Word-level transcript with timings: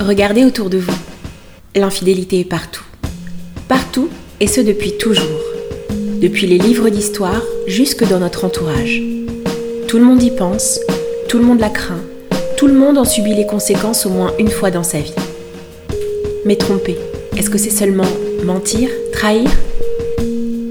Regardez 0.00 0.46
autour 0.46 0.70
de 0.70 0.78
vous. 0.78 0.96
L'infidélité 1.76 2.40
est 2.40 2.44
partout. 2.44 2.84
Partout, 3.68 4.08
et 4.40 4.46
ce 4.46 4.62
depuis 4.62 4.96
toujours. 4.96 5.42
Depuis 6.22 6.46
les 6.46 6.56
livres 6.56 6.88
d'histoire 6.88 7.42
jusque 7.66 8.08
dans 8.08 8.18
notre 8.18 8.46
entourage. 8.46 9.02
Tout 9.88 9.98
le 9.98 10.04
monde 10.04 10.22
y 10.22 10.30
pense, 10.30 10.80
tout 11.28 11.36
le 11.36 11.44
monde 11.44 11.60
la 11.60 11.68
craint, 11.68 12.00
tout 12.56 12.66
le 12.66 12.72
monde 12.72 12.96
en 12.96 13.04
subit 13.04 13.34
les 13.34 13.44
conséquences 13.44 14.06
au 14.06 14.08
moins 14.08 14.32
une 14.38 14.48
fois 14.48 14.70
dans 14.70 14.82
sa 14.82 15.00
vie. 15.00 15.14
Mais 16.46 16.56
tromper, 16.56 16.96
est-ce 17.36 17.50
que 17.50 17.58
c'est 17.58 17.68
seulement 17.68 18.08
mentir, 18.42 18.88
trahir? 19.12 19.50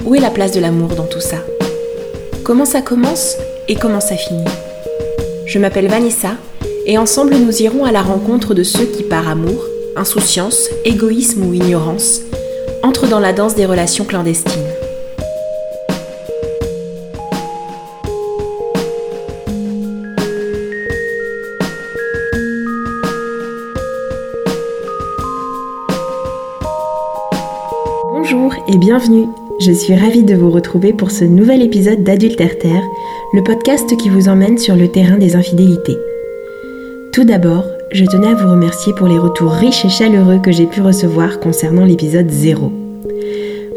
Où 0.05 0.16
est 0.16 0.21
la 0.21 0.32
place 0.32 0.54
de 0.54 0.59
l'amour 0.59 0.96
dans 0.96 1.05
tout 1.05 1.21
ça? 1.21 1.38
Comment 2.43 2.66
ça 2.66 2.82
commence 2.82 3.36
et 3.68 3.75
comment 3.75 4.02
ça 4.02 4.16
finit? 4.16 4.43
Je 5.46 5.59
m'appelle 5.59 5.88
Vanessa 5.88 6.32
et 6.86 6.98
ensemble 6.98 7.36
nous 7.36 7.61
irons 7.61 7.86
à 7.86 7.91
la 7.91 8.02
rencontre 8.02 8.54
de 8.54 8.63
ceux 8.63 8.85
qui 8.85 9.04
par 9.04 9.27
amour, 9.27 9.63
insouciance, 9.95 10.70
égoïsme 10.85 11.45
ou 11.45 11.54
ignorance 11.54 12.21
entrent 12.84 13.08
dans 13.08 13.20
la 13.20 13.34
danse 13.34 13.55
des 13.55 13.66
relations 13.66 14.05
clandestines. 14.05 14.54
Bonjour 28.12 28.54
et 28.68 28.77
bienvenue. 28.77 29.26
Je 29.59 29.71
suis 29.71 29.96
ravie 29.96 30.23
de 30.23 30.35
vous 30.35 30.52
retrouver 30.52 30.93
pour 30.93 31.12
ce 31.12 31.26
nouvel 31.26 31.62
épisode 31.62 32.04
d'Adultère 32.04 32.57
Terre, 32.59 32.84
le 33.34 33.43
podcast 33.43 33.98
qui 33.98 34.09
vous 34.09 34.30
emmène 34.30 34.57
sur 34.57 34.76
le 34.76 34.88
terrain 34.88 35.18
des 35.18 35.35
infidélités. 35.35 35.98
Tout 37.12 37.23
d'abord, 37.23 37.66
je 37.91 38.05
tenais 38.05 38.27
à 38.27 38.36
vous 38.36 38.52
remercier 38.52 38.94
pour 38.94 39.08
les 39.08 39.18
retours 39.18 39.52
riches 39.52 39.84
et 39.84 39.90
chaleureux 39.90 40.40
que 40.44 40.52
j'ai 40.52 40.68
pu 40.68 40.82
recevoir 40.82 41.40
concernant 41.40 41.84
l'épisode 41.84 42.29
0. 42.29 42.71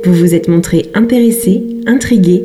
Vous 0.05 0.13
vous 0.13 0.35
êtes 0.35 0.49
montré 0.49 0.91
intéressé, 0.93 1.63
intrigué, 1.87 2.45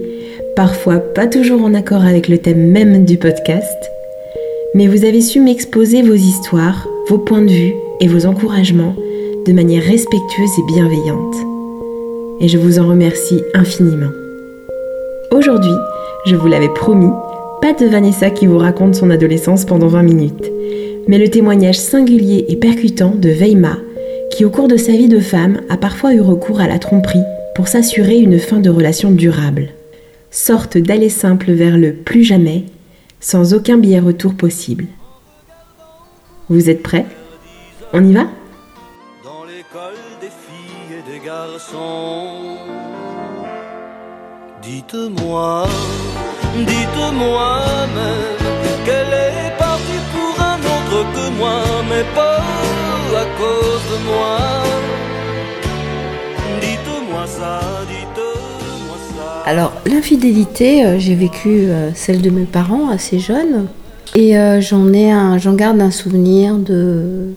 parfois 0.55 0.99
pas 0.99 1.27
toujours 1.27 1.61
en 1.63 1.73
accord 1.73 2.05
avec 2.05 2.29
le 2.29 2.37
thème 2.37 2.71
même 2.71 3.03
du 3.03 3.17
podcast, 3.17 3.91
mais 4.75 4.87
vous 4.87 5.03
avez 5.03 5.19
su 5.19 5.41
m'exposer 5.41 6.03
vos 6.03 6.13
histoires, 6.13 6.87
vos 7.09 7.17
points 7.17 7.41
de 7.41 7.51
vue 7.51 7.73
et 7.99 8.07
vos 8.07 8.25
encouragements 8.25 8.95
de 9.45 9.51
manière 9.51 9.83
respectueuse 9.83 10.51
et 10.57 10.73
bienveillante. 10.73 11.35
Et 12.39 12.47
je 12.47 12.57
vous 12.57 12.79
en 12.79 12.87
remercie 12.87 13.41
infiniment. 13.53 14.11
Aujourd'hui, 15.31 15.75
je 16.27 16.37
vous 16.37 16.47
l'avais 16.47 16.73
promis, 16.73 17.11
pas 17.61 17.73
de 17.73 17.87
Vanessa 17.87 18.29
qui 18.29 18.47
vous 18.47 18.57
raconte 18.57 18.95
son 18.95 19.09
adolescence 19.09 19.65
pendant 19.65 19.87
20 19.87 20.03
minutes 20.03 20.51
mais 21.07 21.17
le 21.17 21.29
témoignage 21.29 21.79
singulier 21.79 22.45
et 22.49 22.55
percutant 22.55 23.13
de 23.15 23.29
Veima, 23.29 23.77
qui 24.31 24.45
au 24.45 24.49
cours 24.49 24.67
de 24.67 24.77
sa 24.77 24.91
vie 24.91 25.07
de 25.07 25.19
femme 25.19 25.61
a 25.69 25.77
parfois 25.77 26.13
eu 26.13 26.21
recours 26.21 26.59
à 26.59 26.67
la 26.67 26.79
tromperie 26.79 27.23
pour 27.55 27.67
s'assurer 27.67 28.17
une 28.17 28.39
fin 28.39 28.59
de 28.59 28.69
relation 28.69 29.11
durable. 29.11 29.69
Sorte 30.31 30.77
d'aller 30.77 31.09
simple 31.09 31.51
vers 31.51 31.77
le 31.77 31.93
plus 31.93 32.23
jamais, 32.23 32.65
sans 33.19 33.53
aucun 33.53 33.77
billet 33.77 33.99
retour 33.99 34.35
possible. 34.35 34.85
Vous 36.49 36.69
êtes 36.69 36.83
prêts? 36.83 37.05
On 37.93 38.05
y 38.05 38.13
va? 38.13 38.27
Dans 39.23 39.45
l'école 39.45 39.95
des 40.21 40.27
filles 40.27 40.99
et 40.99 41.11
des 41.11 41.25
garçons, 41.25 42.57
dites-moi, 44.61 45.67
dites-moi 46.57 47.57
Alors, 59.45 59.73
l'infidélité, 59.85 60.85
euh, 60.85 60.97
j'ai 60.97 61.13
vécu 61.13 61.49
euh, 61.49 61.91
celle 61.93 62.21
de 62.21 62.29
mes 62.31 62.45
parents 62.45 62.89
assez 62.89 63.19
jeune. 63.19 63.67
Et 64.15 64.37
euh, 64.37 64.59
j'en 64.59 64.91
ai 64.91 65.11
un, 65.11 65.37
j'en 65.37 65.53
garde 65.53 65.79
un 65.81 65.91
souvenir 65.91 66.55
de, 66.55 67.33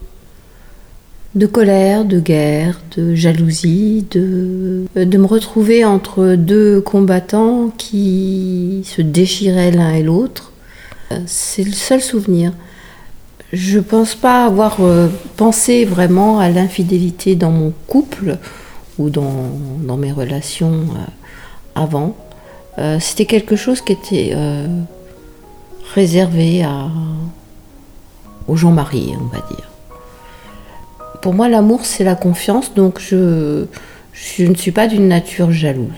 de 1.35 1.45
colère, 1.45 2.03
de 2.03 2.19
guerre, 2.19 2.81
de 2.97 3.13
jalousie, 3.13 4.05
de, 4.09 4.85
de 4.95 5.17
me 5.17 5.25
retrouver 5.25 5.85
entre 5.85 6.35
deux 6.35 6.81
combattants 6.81 7.71
qui 7.77 8.81
se 8.85 9.01
déchiraient 9.01 9.71
l'un 9.71 9.91
et 9.93 10.03
l'autre. 10.03 10.51
C'est 11.27 11.63
le 11.63 11.73
seul 11.73 12.01
souvenir. 12.01 12.53
Je 13.53 13.79
pense 13.79 14.15
pas 14.15 14.45
avoir 14.45 14.77
euh, 14.79 15.09
pensé 15.35 15.83
vraiment 15.83 16.39
à 16.39 16.49
l'infidélité 16.49 17.35
dans 17.35 17.51
mon 17.51 17.73
couple 17.87 18.37
ou 18.97 19.09
dans, 19.09 19.97
mes 19.97 20.11
relations 20.13 20.71
euh, 20.71 21.75
avant. 21.75 22.15
Euh, 22.77 22.97
c'était 23.01 23.25
quelque 23.25 23.57
chose 23.57 23.81
qui 23.81 23.91
était 23.91 24.33
réservé 25.93 26.65
aux 28.47 28.55
gens 28.55 28.71
mariés, 28.71 29.17
on 29.19 29.25
va 29.25 29.45
dire. 29.53 29.69
Pour 31.21 31.33
moi, 31.33 31.49
l'amour, 31.49 31.81
c'est 31.83 32.05
la 32.05 32.15
confiance, 32.15 32.73
donc 32.73 32.99
je 32.99 33.65
ne 34.39 34.55
suis 34.55 34.71
pas 34.71 34.87
d'une 34.87 35.09
nature 35.09 35.51
jalouse. 35.51 35.89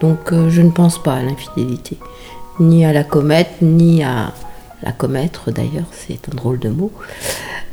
Donc 0.00 0.32
je 0.48 0.62
ne 0.62 0.70
pense 0.70 1.00
pas 1.00 1.14
à 1.14 1.22
l'infidélité, 1.22 1.96
ni 2.58 2.84
à 2.84 2.92
la 2.92 3.04
comète, 3.04 3.62
ni 3.62 4.02
à, 4.02 4.32
la 4.82 4.92
commettre 4.92 5.50
d'ailleurs, 5.50 5.86
c'est 5.92 6.28
un 6.30 6.34
drôle 6.34 6.58
de 6.58 6.68
mot, 6.68 6.92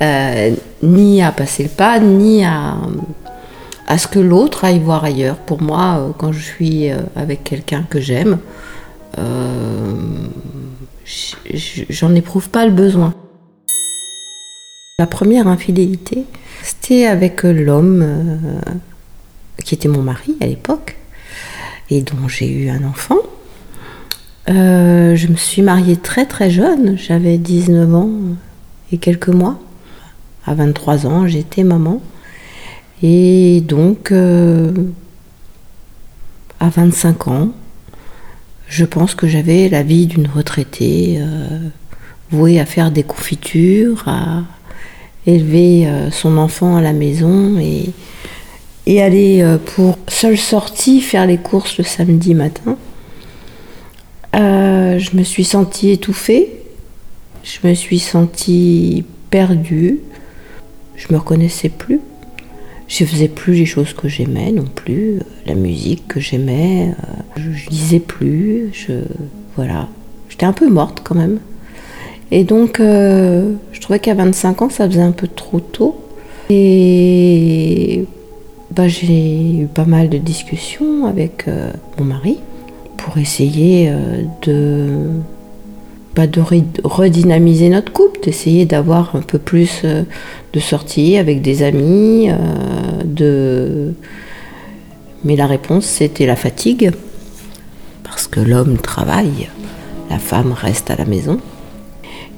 euh, 0.01 0.55
ni 0.83 1.21
à 1.21 1.31
passer 1.31 1.63
le 1.63 1.69
pas, 1.69 1.99
ni 1.99 2.43
à, 2.43 2.75
à 3.87 3.97
ce 3.97 4.07
que 4.07 4.19
l'autre 4.19 4.65
aille 4.65 4.79
voir 4.79 5.03
ailleurs. 5.03 5.37
Pour 5.37 5.61
moi, 5.61 5.97
euh, 5.99 6.09
quand 6.17 6.31
je 6.31 6.41
suis 6.41 6.91
euh, 6.91 6.97
avec 7.15 7.43
quelqu'un 7.43 7.85
que 7.89 7.99
j'aime, 7.99 8.39
j'en 11.89 12.13
éprouve 12.13 12.49
pas 12.49 12.65
le 12.65 12.71
besoin. 12.71 13.15
La 14.99 15.07
première 15.07 15.47
infidélité, 15.47 16.25
c'était 16.61 17.07
avec 17.07 17.41
l'homme 17.43 18.05
qui 19.63 19.73
était 19.73 19.87
mon 19.87 20.03
mari 20.03 20.35
à 20.39 20.45
l'époque 20.45 20.97
et 21.89 22.01
dont 22.01 22.27
j'ai 22.27 22.51
eu 22.51 22.69
un 22.69 22.83
enfant. 22.83 23.17
Euh, 24.49 25.15
je 25.17 25.27
me 25.27 25.35
suis 25.35 25.61
mariée 25.61 25.97
très 25.97 26.25
très 26.25 26.49
jeune, 26.49 26.97
j'avais 26.97 27.37
19 27.37 27.95
ans 27.95 28.09
et 28.91 28.97
quelques 28.97 29.29
mois. 29.29 29.59
À 30.45 30.53
23 30.53 31.05
ans, 31.05 31.27
j'étais 31.27 31.63
maman. 31.63 32.01
Et 33.03 33.61
donc, 33.61 34.11
euh, 34.11 34.71
à 36.61 36.69
25 36.69 37.27
ans, 37.27 37.49
je 38.69 38.85
pense 38.85 39.15
que 39.15 39.27
j'avais 39.27 39.67
la 39.67 39.83
vie 39.83 40.07
d'une 40.07 40.27
retraitée, 40.27 41.17
euh, 41.19 41.59
vouée 42.31 42.59
à 42.59 42.65
faire 42.65 42.91
des 42.91 43.03
confitures, 43.03 44.07
à 44.07 44.43
élever 45.25 45.89
son 46.09 46.37
enfant 46.37 46.77
à 46.77 46.81
la 46.81 46.93
maison 46.93 47.59
et, 47.59 47.91
et 48.85 49.01
aller 49.01 49.57
pour 49.75 49.97
seule 50.07 50.37
sortie 50.37 51.01
faire 51.01 51.25
les 51.25 51.37
courses 51.37 51.77
le 51.77 51.83
samedi 51.83 52.33
matin. 52.33 52.77
Euh, 54.37 54.99
je 54.99 55.17
me 55.17 55.23
suis 55.23 55.43
sentie 55.43 55.89
étouffée, 55.89 56.51
je 57.43 57.67
me 57.67 57.73
suis 57.73 57.97
sentie 57.97 59.03
perdue, 59.31 59.99
je 60.95 61.07
me 61.11 61.17
reconnaissais 61.17 61.69
plus. 61.69 61.99
Je 62.87 63.03
faisais 63.03 63.27
plus 63.27 63.53
les 63.53 63.65
choses 63.65 63.93
que 63.93 64.07
j'aimais 64.07 64.51
non 64.51 64.63
plus, 64.63 65.19
la 65.45 65.55
musique 65.55 66.07
que 66.07 66.21
j'aimais, 66.21 66.93
euh, 67.37 67.41
je, 67.41 67.69
lisais 67.69 67.99
plus, 67.99 68.69
je 68.71 68.93
voilà, 69.57 69.89
j'étais 70.29 70.45
un 70.45 70.53
peu 70.53 70.69
morte 70.69 71.01
quand 71.03 71.15
même. 71.15 71.39
Et 72.31 72.43
donc 72.43 72.79
euh, 72.79 73.53
je 73.73 73.81
trouvais 73.81 73.99
qu'à 73.99 74.13
25 74.13 74.61
ans 74.61 74.69
ça 74.69 74.87
faisait 74.87 75.01
un 75.01 75.11
peu 75.11 75.27
trop 75.27 75.59
tôt. 75.59 75.97
Et 76.49 78.05
bah, 78.71 78.87
j'ai 78.87 79.63
eu 79.63 79.65
pas 79.65 79.85
mal 79.85 80.07
de 80.07 80.17
discussions 80.17 81.07
avec 81.07 81.45
mon 81.97 82.05
mari 82.05 82.37
pour 82.97 83.17
essayer 83.17 83.89
euh, 83.89 84.23
de, 84.41 85.09
bah, 86.15 86.27
de 86.27 86.41
redynamiser 86.83 87.69
notre 87.69 87.91
couple, 87.91 88.19
d'essayer 88.21 88.65
d'avoir 88.65 89.15
un 89.15 89.21
peu 89.21 89.37
plus 89.37 89.81
euh, 89.83 90.03
de 90.53 90.59
sorties 90.59 91.17
avec 91.17 91.41
des 91.41 91.63
amis. 91.63 92.29
Euh, 92.29 92.35
de... 93.05 93.93
Mais 95.23 95.35
la 95.35 95.47
réponse, 95.47 95.85
c'était 95.85 96.25
la 96.25 96.35
fatigue, 96.35 96.91
parce 98.03 98.27
que 98.27 98.39
l'homme 98.39 98.77
travaille, 98.77 99.49
la 100.09 100.19
femme 100.19 100.51
reste 100.51 100.91
à 100.91 100.95
la 100.95 101.05
maison. 101.05 101.39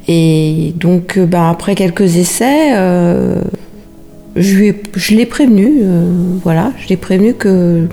Et 0.07 0.73
donc, 0.77 1.19
bah, 1.19 1.49
après 1.49 1.75
quelques 1.75 2.15
essais, 2.15 2.71
je, 4.35 4.73
je 4.95 5.15
l'ai 5.15 5.25
prévenu, 5.25 5.83
voilà, 6.41 6.71
je 6.79 6.87
l'ai 6.87 6.97
prévenu 6.97 7.35
que 7.35 7.87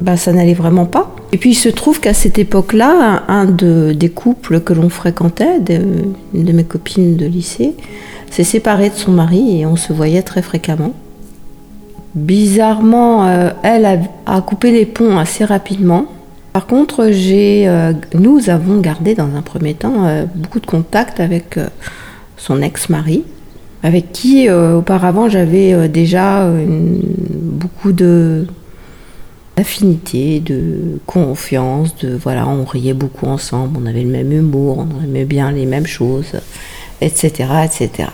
bah, 0.00 0.16
ça 0.16 0.32
n'allait 0.32 0.54
vraiment 0.54 0.86
pas. 0.86 1.14
Et 1.32 1.38
puis 1.38 1.50
il 1.50 1.54
se 1.54 1.68
trouve 1.68 2.00
qu'à 2.00 2.14
cette 2.14 2.38
époque-là, 2.38 3.22
un, 3.28 3.44
de, 3.44 3.92
des 3.92 4.08
couples 4.08 4.60
que 4.60 4.72
l'on 4.72 4.88
fréquentait, 4.88 5.58
une 6.34 6.44
de 6.44 6.52
mes 6.52 6.64
copines 6.64 7.16
de 7.16 7.26
lycée, 7.26 7.74
s'est 8.30 8.44
séparée 8.44 8.90
de 8.90 8.94
son 8.94 9.12
mari 9.12 9.60
et 9.60 9.66
on 9.66 9.76
se 9.76 9.92
voyait 9.92 10.22
très 10.22 10.42
fréquemment. 10.42 10.92
Bizarrement, 12.14 13.26
euh, 13.26 13.50
elle 13.62 13.86
a, 14.26 14.40
coupé 14.40 14.72
les 14.72 14.86
ponts 14.86 15.18
assez 15.18 15.44
rapidement. 15.44 16.06
Par 16.52 16.66
contre, 16.66 17.08
euh, 17.10 17.92
nous 18.14 18.50
avons 18.50 18.80
gardé 18.80 19.14
dans 19.14 19.36
un 19.36 19.42
premier 19.42 19.74
temps 19.74 20.06
euh, 20.06 20.24
beaucoup 20.34 20.58
de 20.58 20.66
contacts 20.66 21.20
avec 21.20 21.58
son 22.36 22.62
ex-mari, 22.62 23.22
avec 23.82 24.10
qui 24.12 24.50
auparavant 24.50 25.28
j'avais 25.28 25.88
déjà 25.88 26.48
beaucoup 26.66 27.92
de 27.92 28.46
d'affinité, 29.60 30.40
de 30.40 30.98
confiance, 31.04 31.94
de 31.96 32.16
voilà, 32.16 32.48
on 32.48 32.64
riait 32.64 32.94
beaucoup 32.94 33.26
ensemble, 33.26 33.78
on 33.82 33.84
avait 33.84 34.04
le 34.04 34.08
même 34.08 34.32
humour, 34.32 34.78
on 34.78 35.04
aimait 35.04 35.26
bien 35.26 35.52
les 35.52 35.66
mêmes 35.66 35.86
choses, 35.86 36.32
etc., 37.02 37.28
etc. 37.66 38.08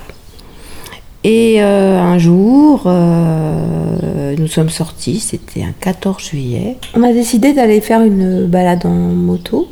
Et 1.23 1.63
euh, 1.63 2.01
un 2.01 2.19
jour, 2.19 2.83
euh, 2.87 4.35
nous 4.37 4.49
sommes 4.49 4.71
sortis, 4.71 5.21
c'était 5.21 5.63
un 5.63 5.73
14 5.79 6.21
juillet. 6.21 6.79
On 6.95 7.05
a 7.05 7.13
décidé 7.13 7.53
d'aller 7.53 7.81
faire 7.81 8.03
une 8.03 8.47
balade 8.47 8.85
en 8.85 8.91
moto. 8.91 9.69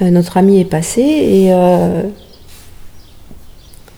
Euh, 0.00 0.10
notre 0.10 0.38
ami 0.38 0.60
est 0.60 0.64
passé 0.64 1.02
et 1.02 1.50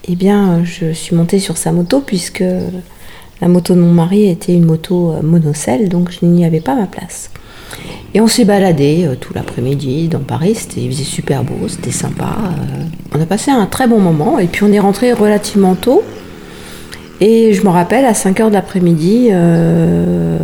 eh 0.09 0.17
bien, 0.17 0.65
je 0.65 0.93
suis 0.93 1.15
montée 1.15 1.39
sur 1.39 1.57
sa 1.57 1.71
moto 1.71 2.01
puisque 2.01 2.43
la 3.41 3.49
moto 3.49 3.75
de 3.75 3.81
mon 3.81 3.93
mari 3.93 4.29
était 4.29 4.55
une 4.55 4.67
moto 4.67 5.15
monocelle, 5.23 5.89
donc 5.89 6.11
je 6.11 6.27
n'y 6.27 6.45
avais 6.45 6.61
pas 6.61 6.75
ma 6.75 6.87
place. 6.87 7.31
Et 8.15 8.21
on 8.21 8.27
s'est 8.27 8.45
baladé 8.45 9.09
tout 9.21 9.33
l'après-midi 9.35 10.09
dans 10.09 10.19
Paris, 10.19 10.57
il 10.77 10.91
faisait 10.91 11.05
super 11.05 11.45
beau, 11.45 11.69
c'était 11.69 11.93
sympa. 11.93 12.37
on 13.15 13.21
a 13.21 13.27
passé 13.27 13.51
un 13.51 13.67
très 13.67 13.87
bon 13.87 14.01
moment 14.01 14.39
et 14.39 14.47
puis 14.47 14.65
on 14.65 14.73
est 14.73 14.81
rentré 14.81 15.13
relativement 15.13 15.75
tôt. 15.75 16.03
Et 17.21 17.53
je 17.53 17.63
me 17.65 17.69
rappelle, 17.69 18.07
à 18.07 18.15
5 18.15 18.41
heures 18.41 18.49
de 18.49 18.55
l'après-midi, 18.55 19.29
euh, 19.31 20.39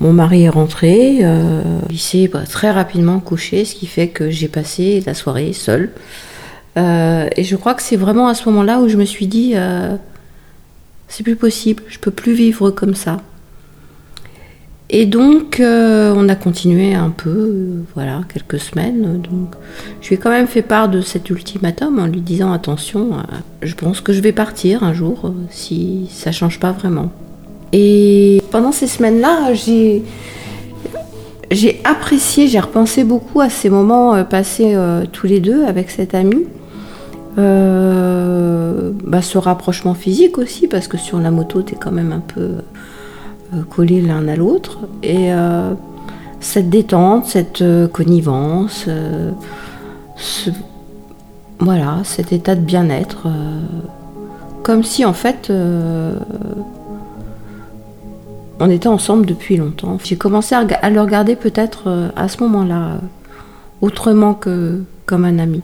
mon 0.00 0.12
mari 0.12 0.44
est 0.44 0.48
rentré. 0.48 1.18
Euh, 1.22 1.60
il 1.90 1.98
s'est 1.98 2.28
bah, 2.32 2.44
très 2.48 2.70
rapidement 2.70 3.18
couché, 3.18 3.64
ce 3.64 3.74
qui 3.74 3.86
fait 3.86 4.08
que 4.08 4.30
j'ai 4.30 4.46
passé 4.46 5.02
la 5.04 5.12
soirée 5.12 5.52
seule. 5.52 5.90
Euh, 6.78 7.28
et 7.36 7.42
je 7.42 7.56
crois 7.56 7.74
que 7.74 7.82
c'est 7.82 7.96
vraiment 7.96 8.28
à 8.28 8.34
ce 8.34 8.48
moment-là 8.48 8.78
où 8.78 8.88
je 8.88 8.96
me 8.96 9.04
suis 9.04 9.26
dit, 9.26 9.54
c'est 11.08 11.22
plus 11.22 11.36
possible, 11.36 11.82
je 11.88 11.98
peux 11.98 12.10
plus 12.10 12.32
vivre 12.32 12.70
comme 12.70 12.94
ça. 12.94 13.18
Et 14.90 15.06
donc, 15.06 15.60
euh, 15.60 16.12
on 16.14 16.28
a 16.28 16.36
continué 16.36 16.94
un 16.94 17.10
peu, 17.10 17.30
euh, 17.30 17.82
voilà, 17.94 18.20
quelques 18.32 18.60
semaines. 18.60 19.20
Donc, 19.22 19.54
je 20.00 20.08
lui 20.08 20.16
ai 20.16 20.18
quand 20.18 20.30
même 20.30 20.46
fait 20.46 20.62
part 20.62 20.88
de 20.88 21.00
cet 21.00 21.30
ultimatum 21.30 21.98
en 21.98 22.06
lui 22.06 22.20
disant 22.20 22.52
attention, 22.52 23.14
euh, 23.14 23.22
je 23.62 23.74
pense 23.74 24.00
que 24.00 24.12
je 24.12 24.20
vais 24.20 24.32
partir 24.32 24.84
un 24.84 24.92
jour 24.92 25.34
si 25.50 26.06
ça 26.10 26.32
change 26.32 26.60
pas 26.60 26.72
vraiment. 26.72 27.10
Et 27.72 28.42
pendant 28.50 28.72
ces 28.72 28.86
semaines-là, 28.86 29.54
j'ai 29.54 30.02
j'ai 31.50 31.80
apprécié, 31.84 32.46
j'ai 32.48 32.60
repensé 32.60 33.04
beaucoup 33.04 33.40
à 33.40 33.48
ces 33.48 33.70
moments 33.70 34.24
passés 34.24 34.76
tous 35.12 35.26
les 35.26 35.40
deux 35.40 35.64
avec 35.64 35.90
cet 35.90 36.14
ami. 37.36 38.54
Bah, 39.14 39.22
ce 39.22 39.38
rapprochement 39.38 39.94
physique 39.94 40.38
aussi, 40.38 40.66
parce 40.66 40.88
que 40.88 40.96
sur 40.96 41.20
la 41.20 41.30
moto, 41.30 41.62
tu 41.62 41.74
es 41.74 41.76
quand 41.76 41.92
même 41.92 42.10
un 42.10 42.18
peu 42.18 42.40
euh, 43.54 43.62
collés 43.70 44.00
l'un 44.00 44.26
à 44.26 44.34
l'autre. 44.34 44.78
Et 45.04 45.32
euh, 45.32 45.74
cette 46.40 46.68
détente, 46.68 47.26
cette 47.26 47.62
euh, 47.62 47.86
connivence, 47.86 48.88
voilà, 51.60 51.98
cet 52.02 52.32
état 52.32 52.56
de 52.56 52.60
bien-être, 52.60 53.28
comme 54.64 54.82
si 54.82 55.04
en 55.04 55.12
fait 55.12 55.52
on 58.58 58.68
était 58.68 58.88
ensemble 58.88 59.26
depuis 59.26 59.56
longtemps. 59.56 59.98
J'ai 60.02 60.16
commencé 60.16 60.56
à 60.56 60.90
le 60.90 61.00
regarder 61.00 61.36
peut-être 61.36 62.10
à 62.16 62.28
ce 62.28 62.42
moment-là, 62.42 62.98
autrement 63.80 64.34
que 64.34 64.82
comme 65.06 65.24
un 65.24 65.38
ami. 65.38 65.62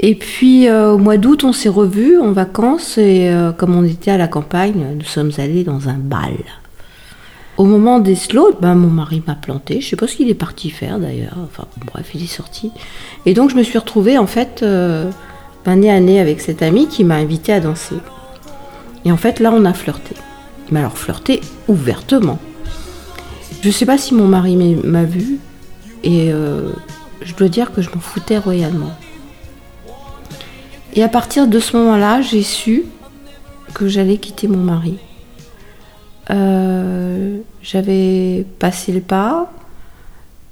Et 0.00 0.14
puis 0.14 0.68
euh, 0.68 0.92
au 0.92 0.98
mois 0.98 1.16
d'août, 1.16 1.44
on 1.44 1.52
s'est 1.52 1.68
revus 1.68 2.18
en 2.18 2.32
vacances 2.32 2.98
et 2.98 3.28
euh, 3.30 3.52
comme 3.52 3.76
on 3.76 3.84
était 3.84 4.10
à 4.10 4.16
la 4.16 4.28
campagne, 4.28 4.84
nous 4.96 5.04
sommes 5.04 5.30
allés 5.38 5.64
dans 5.64 5.88
un 5.88 5.94
bal. 5.94 6.36
Au 7.56 7.64
moment 7.64 8.00
des 8.00 8.16
slots, 8.16 8.56
ben, 8.60 8.74
mon 8.74 8.88
mari 8.88 9.22
m'a 9.24 9.36
planté. 9.36 9.80
Je 9.80 9.88
sais 9.88 9.96
pas 9.96 10.08
ce 10.08 10.16
qu'il 10.16 10.28
est 10.28 10.34
parti 10.34 10.70
faire 10.70 10.98
d'ailleurs. 10.98 11.36
Enfin 11.44 11.68
bref, 11.86 12.10
il 12.14 12.24
est 12.24 12.26
sorti. 12.26 12.72
Et 13.26 13.34
donc 13.34 13.50
je 13.50 13.54
me 13.54 13.62
suis 13.62 13.78
retrouvée 13.78 14.18
en 14.18 14.26
fait 14.26 14.62
euh, 14.62 15.08
ben, 15.64 15.76
nez 15.76 15.90
à 15.90 16.00
nez 16.00 16.20
avec 16.20 16.40
cet 16.40 16.62
ami 16.62 16.88
qui 16.88 17.04
m'a 17.04 17.16
invité 17.16 17.52
à 17.52 17.60
danser. 17.60 17.96
Et 19.04 19.12
en 19.12 19.16
fait 19.16 19.38
là, 19.38 19.52
on 19.54 19.64
a 19.64 19.72
flirté. 19.72 20.16
Mais 20.72 20.80
alors 20.80 20.98
flirté 20.98 21.40
ouvertement. 21.68 22.40
Je 23.62 23.70
sais 23.70 23.86
pas 23.86 23.96
si 23.96 24.14
mon 24.14 24.26
mari 24.26 24.56
m'a 24.56 25.04
vu 25.04 25.38
et 26.02 26.30
je 27.22 27.34
dois 27.34 27.48
dire 27.48 27.72
que 27.72 27.80
je 27.80 27.88
m'en 27.88 28.00
foutais 28.00 28.36
royalement. 28.36 28.92
Et 30.94 31.02
à 31.02 31.08
partir 31.08 31.48
de 31.48 31.58
ce 31.58 31.76
moment-là, 31.76 32.22
j'ai 32.22 32.42
su 32.42 32.84
que 33.74 33.88
j'allais 33.88 34.18
quitter 34.18 34.46
mon 34.46 34.62
mari. 34.62 34.96
Euh, 36.30 37.38
j'avais 37.62 38.46
passé 38.60 38.92
le 38.92 39.00
pas. 39.00 39.52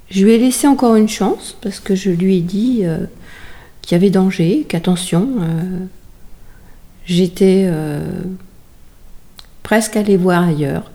Je 0.09 0.25
lui 0.25 0.33
ai 0.33 0.37
laissé 0.37 0.67
encore 0.67 0.95
une 0.95 1.07
chance 1.07 1.55
parce 1.61 1.79
que 1.79 1.95
je 1.95 2.09
lui 2.09 2.37
ai 2.37 2.41
dit 2.41 2.81
euh, 2.83 3.05
qu'il 3.81 3.93
y 3.93 3.95
avait 3.95 4.09
danger, 4.09 4.65
qu'attention, 4.67 5.29
euh, 5.39 5.85
j'étais 7.05 7.71
presque 9.63 9.95
allée 9.95 10.17
voir 10.17 10.43
ailleurs 10.43 10.91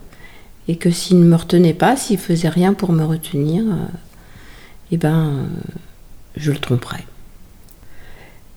et 0.67 0.75
que 0.75 0.91
s'il 0.91 1.19
ne 1.19 1.25
me 1.25 1.35
retenait 1.35 1.73
pas, 1.73 1.95
s'il 1.95 2.19
faisait 2.19 2.49
rien 2.49 2.73
pour 2.73 2.91
me 2.91 3.03
retenir, 3.03 3.63
eh 4.91 4.97
ben, 4.97 5.47
je 6.37 6.51
le 6.51 6.59
tromperais. 6.59 7.05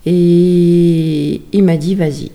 Et 0.07 1.43
il 1.53 1.63
m'a 1.63 1.77
dit 1.77 1.95
vas-y. 1.95 2.31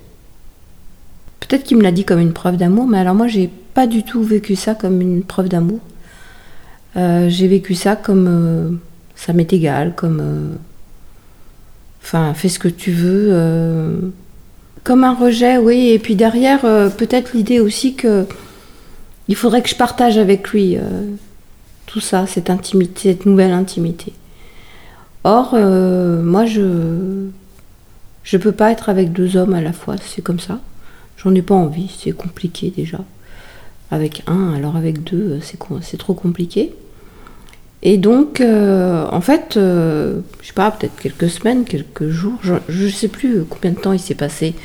Peut-être 1.40 1.64
qu'il 1.64 1.78
me 1.78 1.84
l'a 1.84 1.92
dit 1.92 2.04
comme 2.04 2.20
une 2.20 2.34
preuve 2.34 2.58
d'amour, 2.58 2.88
mais 2.88 2.98
alors 2.98 3.16
moi 3.16 3.28
j'ai 3.28 3.50
pas 3.74 3.88
du 3.88 4.04
tout 4.04 4.24
vécu 4.24 4.56
ça 4.56 4.76
comme 4.76 5.02
une 5.02 5.24
preuve 5.24 5.50
d'amour. 5.50 5.80
Euh, 6.98 7.30
j'ai 7.30 7.48
vécu 7.48 7.76
ça 7.76 7.96
comme 7.96 8.28
euh, 8.28 8.70
ça 9.16 9.34
m'est 9.34 9.52
égal, 9.54 9.94
comme 9.96 10.20
euh, 10.20 10.56
enfin 12.02 12.34
fais 12.34 12.50
ce 12.50 12.60
que 12.60 12.68
tu 12.68 12.92
veux, 12.92 14.12
comme 14.84 15.04
un 15.04 15.14
rejet, 15.14 15.58
oui. 15.58 15.90
Et 15.90 16.00
puis 16.00 16.16
derrière 16.16 16.62
peut-être 16.98 17.34
l'idée 17.34 17.60
aussi 17.60 17.96
que 17.96 18.26
il 19.28 19.36
faudrait 19.36 19.62
que 19.62 19.70
je 19.70 19.76
partage 19.76 20.18
avec 20.18 20.50
lui 20.50 20.78
tout 21.86 22.00
ça, 22.00 22.26
cette 22.26 22.50
intimité, 22.50 23.12
cette 23.12 23.26
nouvelle 23.26 23.52
intimité. 23.52 24.14
Or 25.24 25.56
moi 25.56 26.46
je 26.46 27.28
je 28.28 28.36
peux 28.36 28.52
pas 28.52 28.72
être 28.74 28.90
avec 28.90 29.14
deux 29.14 29.38
hommes 29.38 29.54
à 29.54 29.62
la 29.62 29.72
fois, 29.72 29.96
c'est 30.06 30.22
comme 30.22 30.42
ça. 30.42 30.60
J'en 31.16 31.34
ai 31.34 31.42
pas 31.42 31.56
envie, 31.56 31.90
c'est 31.98 32.12
compliqué 32.12 32.74
déjà. 32.76 33.00
Avec 33.90 34.24
un, 34.28 34.54
alors 34.54 34.76
avec 34.76 35.02
deux, 35.06 35.40
c'est 35.82 35.98
trop 35.98 36.14
compliqué. 36.14 36.76
Et 37.84 37.98
donc, 37.98 38.42
euh, 38.42 39.08
en 39.10 39.22
fait, 39.22 39.56
euh, 39.56 40.20
je 40.42 40.48
sais 40.48 40.54
pas, 40.54 40.72
peut-être 40.72 41.00
quelques 41.00 41.30
semaines, 41.30 41.64
quelques 41.64 42.10
jours, 42.10 42.38
je 42.42 42.84
ne 42.84 42.90
sais 42.90 43.08
plus 43.08 43.46
combien 43.50 43.72
de 43.72 43.80
temps 43.80 43.94
il 43.94 44.00
s'est 44.00 44.14
passé 44.14 44.56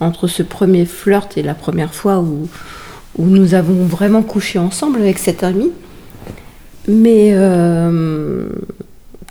entre 0.00 0.26
ce 0.26 0.42
premier 0.42 0.84
flirt 0.84 1.38
et 1.38 1.42
la 1.44 1.54
première 1.54 1.94
fois 1.94 2.18
où, 2.18 2.48
où 3.16 3.26
nous 3.26 3.54
avons 3.54 3.84
vraiment 3.84 4.22
couché 4.22 4.58
ensemble 4.58 5.00
avec 5.00 5.18
cet 5.18 5.44
ami. 5.44 5.70
Mais 6.88 7.30
euh, 7.34 8.48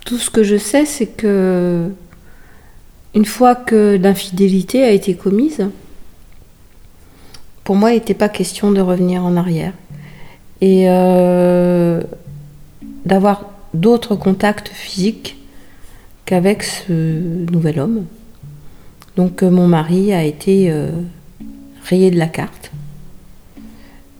tout 0.06 0.16
ce 0.16 0.30
que 0.30 0.42
je 0.42 0.56
sais, 0.56 0.86
c'est 0.86 1.08
que 1.08 1.90
une 3.14 3.24
fois 3.24 3.54
que 3.54 3.98
l'infidélité 4.00 4.82
a 4.82 4.90
été 4.90 5.14
commise, 5.14 5.68
pour 7.64 7.76
moi, 7.76 7.92
il 7.92 7.94
n'était 7.94 8.14
pas 8.14 8.28
question 8.28 8.72
de 8.72 8.80
revenir 8.80 9.24
en 9.24 9.36
arrière. 9.36 9.72
Et 10.60 10.84
euh, 10.88 12.02
d'avoir 13.04 13.50
d'autres 13.72 14.16
contacts 14.16 14.68
physiques 14.68 15.36
qu'avec 16.26 16.62
ce 16.62 16.92
nouvel 17.50 17.80
homme. 17.80 18.04
Donc 19.16 19.42
euh, 19.42 19.50
mon 19.50 19.66
mari 19.66 20.12
a 20.12 20.24
été 20.24 20.70
euh, 20.70 20.90
rayé 21.84 22.10
de 22.10 22.18
la 22.18 22.26
carte. 22.26 22.70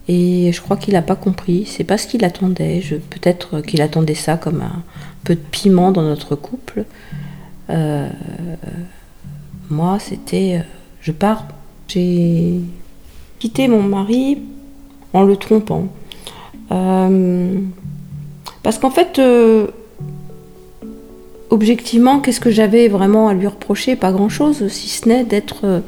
Et 0.06 0.50
je 0.52 0.60
crois 0.60 0.76
qu'il 0.76 0.94
n'a 0.94 1.02
pas 1.02 1.16
compris. 1.16 1.64
C'est 1.66 1.84
pas 1.84 1.96
ce 1.96 2.06
qu'il 2.06 2.24
attendait. 2.24 2.82
Peut-être 3.10 3.60
qu'il 3.62 3.80
attendait 3.80 4.14
ça 4.14 4.36
comme 4.36 4.60
un 4.60 4.82
peu 5.24 5.34
de 5.34 5.40
piment 5.40 5.92
dans 5.92 6.02
notre 6.02 6.36
couple. 6.36 6.84
Euh, 7.70 8.08
moi, 9.70 9.98
c'était 9.98 10.58
euh, 10.58 10.62
je 11.00 11.12
pars. 11.12 11.46
J'ai 11.88 12.60
quitté 13.38 13.68
mon 13.68 13.82
mari 13.82 14.38
en 15.12 15.22
le 15.22 15.36
trompant. 15.36 15.86
Euh, 16.72 17.58
parce 18.62 18.78
qu'en 18.78 18.90
fait, 18.90 19.20
objectivement, 21.50 22.20
qu'est-ce 22.20 22.40
que 22.40 22.50
j'avais 22.50 22.88
vraiment 22.88 23.28
à 23.28 23.34
lui 23.34 23.46
reprocher? 23.46 23.96
Pas 23.96 24.12
grand-chose, 24.12 24.68
si 24.68 24.88
ce 24.88 25.08
n'est 25.08 25.24
d'être, 25.24 25.82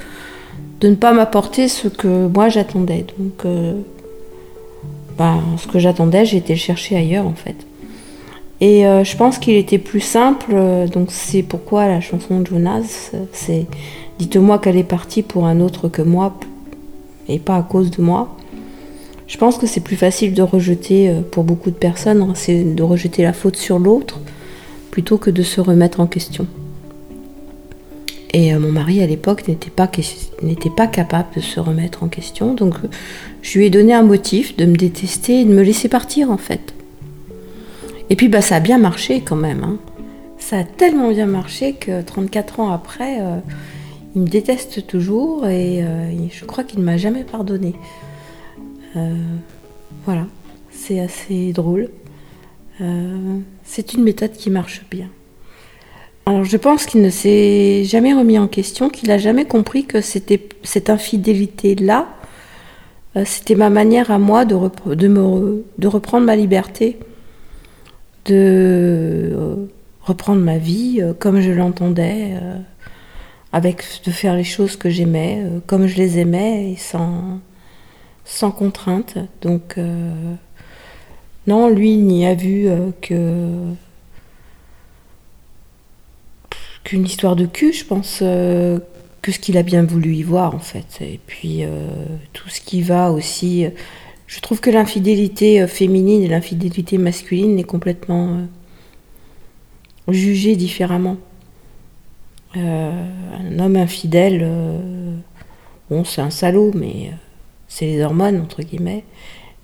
de 0.80 0.88
ne 0.88 0.94
pas 0.94 1.14
m'apporter 1.14 1.68
ce 1.68 1.88
que 1.88 2.26
moi 2.28 2.50
j'attendais. 2.50 3.06
Donc, 3.18 3.46
ben, 5.16 5.40
ce 5.56 5.66
que 5.66 5.78
j'attendais, 5.78 6.26
j'ai 6.26 6.36
été 6.36 6.52
le 6.52 6.58
chercher 6.58 6.96
ailleurs 6.96 7.26
en 7.26 7.34
fait. 7.34 7.56
Et 8.60 8.86
euh, 8.86 9.04
je 9.04 9.16
pense 9.16 9.38
qu'il 9.38 9.54
était 9.54 9.78
plus 9.78 10.00
simple, 10.00 10.54
donc 10.92 11.08
c'est 11.10 11.42
pourquoi 11.42 11.86
la 11.88 12.00
chanson 12.00 12.40
de 12.40 12.46
Jonas, 12.46 13.12
c'est 13.32 13.66
Dites-moi 14.18 14.58
qu'elle 14.58 14.78
est 14.78 14.84
partie 14.84 15.22
pour 15.22 15.46
un 15.46 15.60
autre 15.60 15.88
que 15.88 16.00
moi 16.00 16.38
et 17.28 17.38
pas 17.38 17.56
à 17.56 17.62
cause 17.62 17.90
de 17.90 18.00
moi. 18.00 18.34
Je 19.26 19.36
pense 19.36 19.58
que 19.58 19.66
c'est 19.66 19.80
plus 19.80 19.96
facile 19.96 20.32
de 20.32 20.40
rejeter, 20.40 21.12
pour 21.32 21.44
beaucoup 21.44 21.70
de 21.70 21.76
personnes, 21.76 22.22
hein, 22.22 22.32
c'est 22.34 22.62
de 22.62 22.82
rejeter 22.82 23.22
la 23.22 23.34
faute 23.34 23.56
sur 23.56 23.78
l'autre 23.78 24.20
plutôt 24.90 25.18
que 25.18 25.28
de 25.28 25.42
se 25.42 25.60
remettre 25.60 26.00
en 26.00 26.06
question. 26.06 26.46
Et 28.32 28.54
euh, 28.54 28.58
mon 28.58 28.72
mari 28.72 29.02
à 29.02 29.06
l'époque 29.06 29.48
n'était 29.48 29.70
n'était 30.42 30.70
pas 30.70 30.86
capable 30.86 31.28
de 31.36 31.40
se 31.40 31.60
remettre 31.60 32.02
en 32.02 32.08
question, 32.08 32.54
donc 32.54 32.74
je 33.42 33.58
lui 33.58 33.66
ai 33.66 33.70
donné 33.70 33.92
un 33.92 34.02
motif 34.02 34.56
de 34.56 34.64
me 34.64 34.76
détester 34.76 35.40
et 35.40 35.44
de 35.44 35.52
me 35.52 35.62
laisser 35.62 35.88
partir 35.88 36.30
en 36.30 36.36
fait. 36.36 36.75
Et 38.10 38.16
puis 38.16 38.28
bah, 38.28 38.40
ça 38.40 38.56
a 38.56 38.60
bien 38.60 38.78
marché 38.78 39.20
quand 39.20 39.36
même. 39.36 39.64
Hein. 39.64 39.78
Ça 40.38 40.58
a 40.58 40.64
tellement 40.64 41.10
bien 41.10 41.26
marché 41.26 41.74
que 41.74 42.02
34 42.02 42.60
ans 42.60 42.70
après, 42.70 43.20
euh, 43.20 43.38
il 44.14 44.22
me 44.22 44.28
déteste 44.28 44.86
toujours 44.86 45.46
et 45.46 45.82
euh, 45.82 46.10
je 46.30 46.44
crois 46.44 46.64
qu'il 46.64 46.80
ne 46.80 46.84
m'a 46.84 46.96
jamais 46.96 47.24
pardonné. 47.24 47.74
voilà, 50.04 50.26
c'est 50.70 51.00
assez 51.00 51.52
drôle. 51.52 51.90
Euh, 52.80 53.38
c'est 53.64 53.94
une 53.94 54.02
méthode 54.02 54.32
qui 54.32 54.50
marche 54.50 54.84
bien. 54.90 55.08
Alors 56.26 56.44
je 56.44 56.56
pense 56.56 56.86
qu'il 56.86 57.02
ne 57.02 57.10
s'est 57.10 57.84
jamais 57.84 58.12
remis 58.12 58.38
en 58.38 58.48
question, 58.48 58.90
qu'il 58.90 59.08
n'a 59.08 59.18
jamais 59.18 59.44
compris 59.44 59.86
que 59.86 60.00
c'était 60.00 60.48
cette 60.62 60.90
infidélité-là, 60.90 62.08
euh, 63.16 63.22
c'était 63.24 63.54
ma 63.54 63.70
manière 63.70 64.10
à 64.10 64.18
moi 64.18 64.44
de, 64.44 64.56
de, 64.94 65.86
reprendre 65.86 66.26
ma 66.26 66.36
liberté, 66.36 66.98
de 68.26 69.32
euh, 69.34 69.66
reprendre 70.02 70.42
ma 70.42 70.58
vie 70.58 71.02
comme 71.18 71.40
je 71.40 71.50
l'entendais, 71.50 72.34
avec 73.52 73.82
de 74.04 74.10
faire 74.10 74.34
les 74.34 74.44
choses 74.44 74.76
que 74.76 74.90
j'aimais, 74.90 75.44
comme 75.66 75.86
je 75.86 75.96
les 75.96 76.18
aimais 76.18 76.74
sans, 76.78 77.40
sans 78.24 78.50
contrainte. 78.50 79.18
Donc 79.40 79.78
non, 81.46 81.68
lui, 81.68 81.96
n'y 81.96 82.26
a 82.26 82.34
vu 82.34 82.68
euh, 82.68 82.90
que 83.00 83.74
qu'une 86.82 87.04
histoire 87.04 87.34
de 87.36 87.46
cul, 87.46 87.72
je 87.72 87.84
pense, 87.84 88.20
euh, 88.22 88.78
que 89.22 89.32
ce 89.32 89.38
qu'il 89.40 89.58
a 89.58 89.62
bien 89.62 89.84
voulu 89.84 90.14
y 90.14 90.22
voir 90.22 90.54
en 90.54 90.60
fait. 90.60 90.98
Et 91.00 91.20
puis 91.26 91.64
euh, 91.64 91.88
tout 92.32 92.48
ce 92.48 92.60
qui 92.60 92.82
va 92.82 93.12
aussi. 93.12 93.66
Je 94.26 94.40
trouve 94.40 94.60
que 94.60 94.70
l'infidélité 94.70 95.66
féminine 95.66 96.22
et 96.22 96.28
l'infidélité 96.28 96.98
masculine 96.98 97.58
est 97.58 97.64
complètement 97.64 98.40
jugée 100.08 100.56
différemment. 100.56 101.16
un 102.54 103.58
homme 103.58 103.76
infidèle, 103.76 104.48
bon, 105.90 106.04
c'est 106.04 106.20
un 106.20 106.30
salaud, 106.30 106.72
mais 106.74 107.12
c'est 107.68 107.86
les 107.86 108.02
hormones 108.02 108.40
entre 108.40 108.62
guillemets. 108.62 109.04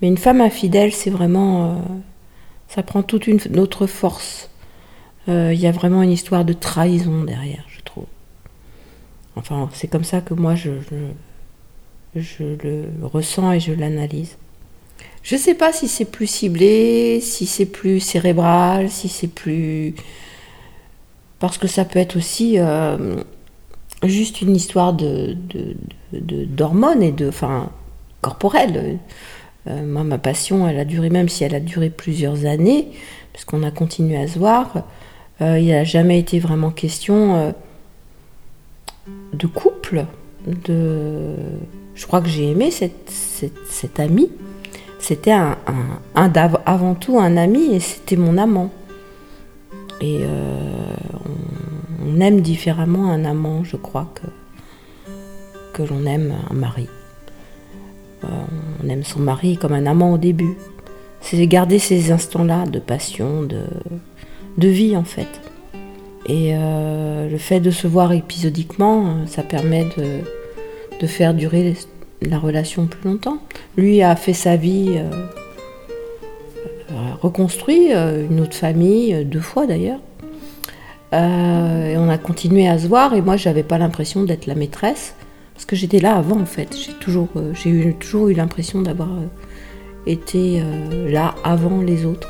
Mais 0.03 0.09
une 0.09 0.19
femme 0.19 0.41
infidèle, 0.41 0.93
c'est 0.93 1.11
vraiment. 1.11 1.65
Euh, 1.65 1.79
ça 2.69 2.83
prend 2.83 3.03
toute 3.03 3.27
une, 3.27 3.41
autre 3.59 3.87
force. 3.87 4.51
Euh, 5.29 5.53
il 5.55 5.61
y 5.61 5.67
a 5.67 5.73
vraiment 5.73 6.03
une 6.03 6.11
histoire 6.11 6.45
de 6.45 6.53
trahison 6.53 7.23
derrière, 7.23 7.65
je 7.69 7.81
trouve. 7.83 8.07
Enfin, 9.37 9.71
c'est 9.73 9.87
comme 9.87 10.05
ça 10.05 10.21
que 10.21 10.35
moi 10.35 10.57
je, 10.57 10.71
le 12.15 12.85
ressens 13.03 13.53
et 13.53 13.61
je 13.61 13.73
l'analyse. 13.73 14.37
Je 15.23 15.37
sais 15.37 15.55
pas 15.55 15.73
si 15.73 15.89
c'est 15.89 16.05
plus 16.05 16.27
ciblé, 16.27 17.21
si 17.21 17.47
c'est 17.47 17.67
plus 17.67 18.01
cérébral, 18.01 18.91
si 18.91 19.09
c'est 19.09 19.29
plus. 19.29 19.95
Parce 21.39 21.59
que 21.59 21.69
ça 21.69 21.85
peut 21.85 21.99
être 21.99 22.17
aussi 22.17 22.59
euh, 22.59 23.17
juste 24.03 24.43
une 24.43 24.57
histoire 24.57 24.93
de, 24.93 25.37
d'hormones 26.13 27.03
et 27.03 27.13
de. 27.13 27.29
Enfin, 27.29 27.71
corporelle. 28.23 28.99
Euh, 29.69 29.85
moi, 29.85 30.05
ma 30.05 30.17
passion, 30.17 30.67
elle 30.67 30.79
a 30.79 30.87
duré, 30.87 31.11
même 31.11 31.29
si 31.29 31.45
elle 31.45 31.55
a 31.55 31.61
duré 31.61 31.91
plusieurs 31.91 32.47
années, 32.47 32.89
parce 33.33 33.45
qu'on 33.45 33.63
a 33.63 33.71
continué 33.71 34.17
à 34.17 34.27
se 34.27 34.39
voir, 34.39 34.85
euh, 35.43 35.59
il 35.59 35.69
n'a 35.69 35.85
jamais 35.85 36.19
été 36.19 36.39
vraiment 36.39 36.71
question 36.71 37.35
euh, 37.37 37.53
de 39.35 39.47
couple. 39.47 40.07
Je 40.57 42.07
crois 42.07 42.23
que 42.23 42.29
j'ai 42.29 42.51
aimé 42.51 42.71
cette, 42.71 43.11
cette, 43.11 44.01
ami. 44.01 44.31
C'était 45.03 45.33
un, 45.33 45.59
avant 46.15 46.95
tout 46.95 47.19
un 47.19 47.37
ami 47.37 47.75
et 47.75 47.81
c'était 47.81 48.17
mon 48.17 48.39
amant. 48.39 48.71
Et 50.01 50.21
on, 52.07 52.21
aime 52.21 52.41
différemment 52.41 53.11
un 53.11 53.25
amant, 53.25 53.65
je 53.65 53.77
crois, 53.77 54.09
que, 54.15 54.27
que 55.75 55.83
l'on 55.83 56.07
aime 56.07 56.33
un 56.51 56.55
mari. 56.55 56.89
On 58.23 58.89
aime 58.89 59.03
son 59.03 59.21
mari 59.21 59.57
comme 59.57 59.73
un 59.73 59.87
amant 59.87 60.13
au 60.13 60.19
début. 60.19 60.57
C'est 61.21 61.47
garder 61.47 61.79
ces 61.79 62.11
instants-là 62.11 62.67
de 62.67 62.79
passion, 62.79 63.43
de, 63.43 64.69
vie 64.69 64.97
en 64.97 65.05
fait. 65.05 65.29
Et 66.27 66.53
euh, 66.55 67.29
le 67.29 67.39
fait 67.39 67.61
de 67.61 67.71
se 67.71 67.87
voir 67.87 68.13
épisodiquement, 68.13 69.07
euh, 69.07 69.27
ça 69.27 69.43
permet 69.43 69.85
de, 69.97 70.21
de, 71.01 71.07
faire 71.09 71.35
durer 71.35 71.75
la 72.29 72.39
relation 72.39 72.87
plus 72.87 73.11
longtemps. 73.11 73.39
Lui 73.77 74.03
a 74.03 74.17
fait 74.17 74.33
sa 74.33 74.57
vie, 74.57 74.95
euh, 74.97 75.11
reconstruit 77.21 77.93
une 77.93 78.41
autre 78.41 78.55
famille, 78.55 79.25
deux 79.25 79.41
fois 79.41 79.67
d'ailleurs. 79.67 80.01
et 81.13 81.97
on 81.97 82.09
a 82.09 82.19
continué 82.19 82.69
à 82.69 82.79
se 82.79 82.87
voir 82.87 83.15
et 83.15 83.23
moi 83.23 83.37
j'avais 83.37 83.63
pas 83.63 83.79
l'impression 83.79 84.25
d'être 84.25 84.47
la 84.47 84.55
maîtresse. 84.55 85.15
Parce 85.63 85.71
que 85.71 85.77
j'étais 85.77 86.01
là 86.01 86.17
avant 86.17 86.41
en 86.41 86.47
fait. 86.47 86.77
J'ai 86.77 86.93
toujours, 86.95 87.29
euh, 87.37 87.53
eu, 87.67 87.95
toujours 87.95 88.29
eu 88.29 88.35
l'impression 88.35 88.83
d'avoir 88.83 89.11
euh, 89.13 89.27
été 90.07 90.61
euh, 90.61 91.11
là 91.11 91.35
avant 91.45 91.81
les 91.81 92.05
autres. 92.05 92.29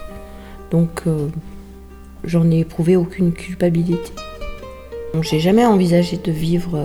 Donc 0.70 1.04
j'en 2.24 2.50
ai 2.50 2.60
éprouvé 2.60 2.96
aucune 2.96 3.32
culpabilité. 3.32 4.12
j'ai 5.20 5.38
jamais 5.38 5.66
envisagé 5.66 6.16
de 6.16 6.32
vivre 6.32 6.82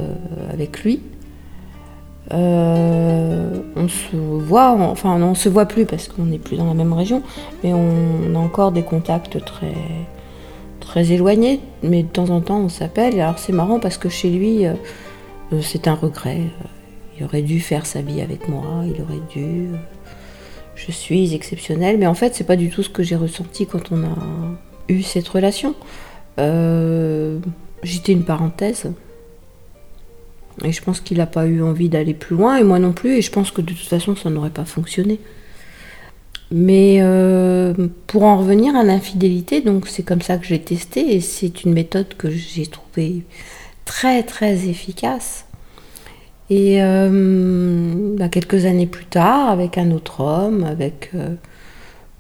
avec 0.52 0.84
lui. 0.84 1.00
On 2.32 3.88
se 3.88 4.16
voit, 4.16 4.72
enfin 4.72 5.22
on 5.22 5.36
se 5.36 5.50
voit 5.50 5.66
plus 5.66 5.86
parce 5.86 6.08
qu'on 6.08 6.26
n'est 6.26 6.40
plus 6.40 6.58
dans 6.58 6.66
la 6.66 6.74
même 6.74 6.94
région, 6.94 7.22
mais 7.64 7.74
on, 7.74 8.36
a 8.36 8.40
encore 8.40 8.72
des 8.72 8.84
contacts 8.84 9.44
très 9.46 9.74
très 10.80 11.12
éloignés, 11.12 11.60
mais 11.84 12.04
de 12.04 12.08
temps 12.08 12.30
en 12.30 12.42
temps 12.42 12.60
on 12.60 12.70
s'appelle. 12.70 13.20
Alors 13.20 13.40
c'est 13.40 13.54
marrant 13.54 13.80
parce 13.80 13.98
que 13.98 14.10
chez 14.10 14.30
lui, 14.30 14.66
euh, 14.66 14.74
c'est 15.62 15.88
un 15.88 15.96
regret. 15.96 16.42
Il 17.18 17.26
aurait 17.26 17.42
dû 17.42 17.60
faire 17.60 17.86
sa 17.86 18.02
vie 18.02 18.22
avec 18.22 18.48
moi, 18.48 18.84
il 18.86 19.02
aurait 19.02 19.22
dû. 19.34 19.70
Je 20.76 20.92
suis 20.92 21.34
exceptionnelle, 21.34 21.98
mais 21.98 22.06
en 22.06 22.14
fait, 22.14 22.36
c'est 22.36 22.44
pas 22.44 22.56
du 22.56 22.70
tout 22.70 22.84
ce 22.84 22.90
que 22.90 23.02
j'ai 23.02 23.16
ressenti 23.16 23.66
quand 23.66 23.92
on 23.92 24.04
a 24.04 24.16
eu 24.90 25.02
cette 25.02 25.28
relation. 25.28 25.74
Euh, 26.40 27.40
j'étais 27.82 28.12
une 28.12 28.24
parenthèse. 28.24 28.92
Et 30.64 30.72
je 30.72 30.82
pense 30.82 31.00
qu'il 31.02 31.18
n'a 31.18 31.28
pas 31.28 31.46
eu 31.46 31.62
envie 31.62 31.90
d'aller 31.90 32.14
plus 32.14 32.36
loin, 32.36 32.58
et 32.58 32.64
moi 32.64 32.80
non 32.80 32.94
plus, 32.94 33.18
et 33.18 33.22
je 33.22 33.32
pense 33.32 33.52
que 33.52 33.62
de 33.62 33.74
toute 33.74 33.88
façon, 33.88 34.16
ça 34.16 34.30
n'aurait 34.30 34.50
pas 34.50 34.66
fonctionné. 34.66 35.20
Mais 36.50 37.00
euh, 37.02 37.74
pour 38.08 38.24
en 38.24 38.38
revenir 38.38 38.76
à 38.76 38.84
l'infidélité, 38.84 39.62
donc 39.62 39.88
c'est 39.88 40.04
comme 40.04 40.22
ça 40.22 40.38
que 40.38 40.46
j'ai 40.46 40.60
testé, 40.60 41.16
et 41.16 41.22
c'est 41.22 41.64
une 41.64 41.74
méthode 41.74 42.16
que 42.18 42.30
j'ai 42.30 42.66
trouvée 42.66 43.24
très 43.86 44.24
très 44.24 44.68
efficace. 44.68 45.46
Et 46.50 46.82
euh, 46.82 48.16
bah, 48.18 48.30
quelques 48.30 48.66
années 48.66 48.88
plus 48.88 49.06
tard, 49.06 49.50
avec 49.50 49.78
un 49.78 49.92
autre 49.92 50.22
homme, 50.22 50.64
avec 50.64 51.12
euh, 51.14 51.36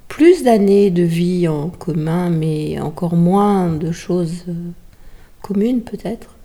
plus 0.09 0.43
d'années 0.43 0.91
de 0.91 1.03
vie 1.03 1.47
en 1.47 1.69
commun, 1.69 2.29
mais 2.29 2.79
encore 2.79 3.15
moins 3.15 3.69
de 3.69 3.91
choses 3.93 4.45
communes 5.41 5.81
peut-être, 5.81 6.36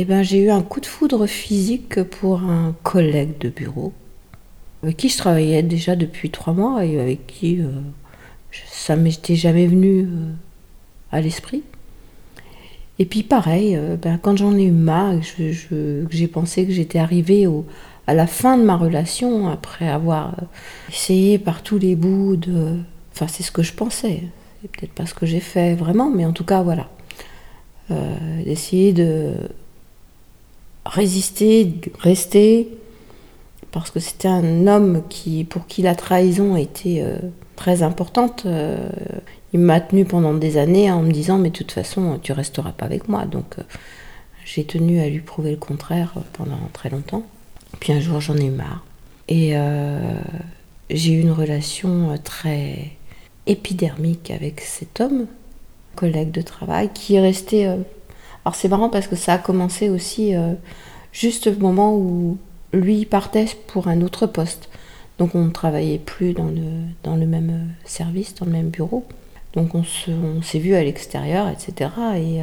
eh 0.00 0.04
ben, 0.04 0.22
j'ai 0.22 0.38
eu 0.38 0.50
un 0.50 0.62
coup 0.62 0.80
de 0.80 0.86
foudre 0.86 1.26
physique 1.26 2.02
pour 2.02 2.42
un 2.42 2.74
collègue 2.82 3.38
de 3.38 3.48
bureau, 3.48 3.92
avec 4.82 4.96
qui 4.96 5.08
je 5.08 5.18
travaillais 5.18 5.62
déjà 5.62 5.96
depuis 5.96 6.30
trois 6.30 6.52
mois 6.52 6.84
et 6.84 7.00
avec 7.00 7.26
qui 7.26 7.60
ça 8.70 8.96
m'était 8.96 9.36
jamais 9.36 9.66
venu 9.66 10.08
à 11.10 11.20
l'esprit. 11.20 11.62
Et 12.98 13.04
puis 13.04 13.22
pareil, 13.22 13.76
euh, 13.76 13.96
ben, 13.96 14.18
quand 14.18 14.36
j'en 14.36 14.56
ai 14.56 14.64
eu 14.64 14.72
marre, 14.72 15.14
j'ai 16.10 16.28
pensé 16.28 16.66
que 16.66 16.72
j'étais 16.72 16.98
arrivée 16.98 17.46
à 18.06 18.14
la 18.14 18.26
fin 18.26 18.58
de 18.58 18.64
ma 18.64 18.76
relation, 18.76 19.48
après 19.48 19.88
avoir 19.88 20.34
euh, 20.34 20.44
essayé 20.90 21.38
par 21.38 21.62
tous 21.62 21.78
les 21.78 21.94
bouts 21.94 22.36
de... 22.36 22.76
Enfin 23.14 23.26
c'est 23.28 23.42
ce 23.42 23.52
que 23.52 23.62
je 23.62 23.72
pensais, 23.72 24.22
c'est 24.62 24.70
peut-être 24.70 24.92
pas 24.92 25.06
ce 25.06 25.14
que 25.14 25.26
j'ai 25.26 25.40
fait 25.40 25.74
vraiment, 25.74 26.10
mais 26.10 26.24
en 26.24 26.32
tout 26.32 26.44
cas 26.44 26.62
voilà. 26.62 26.88
d'essayer 28.44 28.92
de 28.92 29.34
résister, 30.88 31.72
rester, 32.00 32.68
parce 33.70 33.90
que 33.90 34.00
c'était 34.00 34.28
un 34.28 34.66
homme 34.66 35.02
qui, 35.08 35.44
pour 35.44 35.66
qui 35.66 35.82
la 35.82 35.94
trahison 35.94 36.56
était 36.56 37.04
très 37.56 37.82
importante. 37.82 38.46
il 39.52 39.60
m'a 39.60 39.80
tenu 39.80 40.04
pendant 40.04 40.32
des 40.32 40.56
années 40.56 40.90
en 40.90 41.02
me 41.02 41.12
disant 41.12 41.38
mais 41.38 41.50
de 41.50 41.54
toute 41.54 41.72
façon 41.72 42.18
tu 42.22 42.32
resteras 42.32 42.72
pas 42.72 42.86
avec 42.86 43.08
moi. 43.08 43.26
Donc 43.26 43.56
j'ai 44.46 44.64
tenu 44.64 45.00
à 45.00 45.08
lui 45.08 45.20
prouver 45.20 45.50
le 45.50 45.58
contraire 45.58 46.14
pendant 46.32 46.58
très 46.72 46.88
longtemps. 46.88 47.24
Puis 47.78 47.92
un 47.92 48.00
jour 48.00 48.20
j'en 48.20 48.36
ai 48.36 48.46
eu 48.46 48.50
marre. 48.50 48.84
Et 49.28 49.52
j'ai 50.88 51.12
eu 51.12 51.20
une 51.20 51.32
relation 51.32 52.18
très 52.24 52.92
épidermique 53.46 54.30
avec 54.30 54.62
cet 54.62 55.02
homme, 55.02 55.26
collègue 55.94 56.30
de 56.30 56.40
travail, 56.40 56.88
qui 56.94 57.16
est 57.16 57.20
resté. 57.20 57.70
Euh, 58.44 58.44
alors 58.44 58.54
c'est 58.54 58.68
marrant 58.68 58.88
parce 58.88 59.06
que 59.06 59.16
ça 59.16 59.34
a 59.34 59.38
commencé 59.38 59.88
aussi 59.88 60.34
euh, 60.34 60.54
juste 61.12 61.48
au 61.48 61.58
moment 61.58 61.94
où 61.94 62.38
lui 62.72 63.04
partait 63.04 63.46
pour 63.66 63.88
un 63.88 64.00
autre 64.02 64.26
poste. 64.26 64.68
Donc 65.18 65.34
on 65.34 65.44
ne 65.44 65.50
travaillait 65.50 65.98
plus 65.98 66.32
dans 66.32 66.46
le, 66.46 66.62
dans 67.02 67.16
le 67.16 67.26
même 67.26 67.50
euh, 67.50 67.72
service, 67.84 68.34
dans 68.34 68.46
le 68.46 68.52
même 68.52 68.68
bureau. 68.68 69.04
Donc 69.54 69.74
on, 69.74 69.82
s'est 70.42 70.58
vu 70.58 70.74
à 70.74 70.84
l'extérieur, 70.84 71.48
etc. 71.48 71.90
Et, 72.16 72.40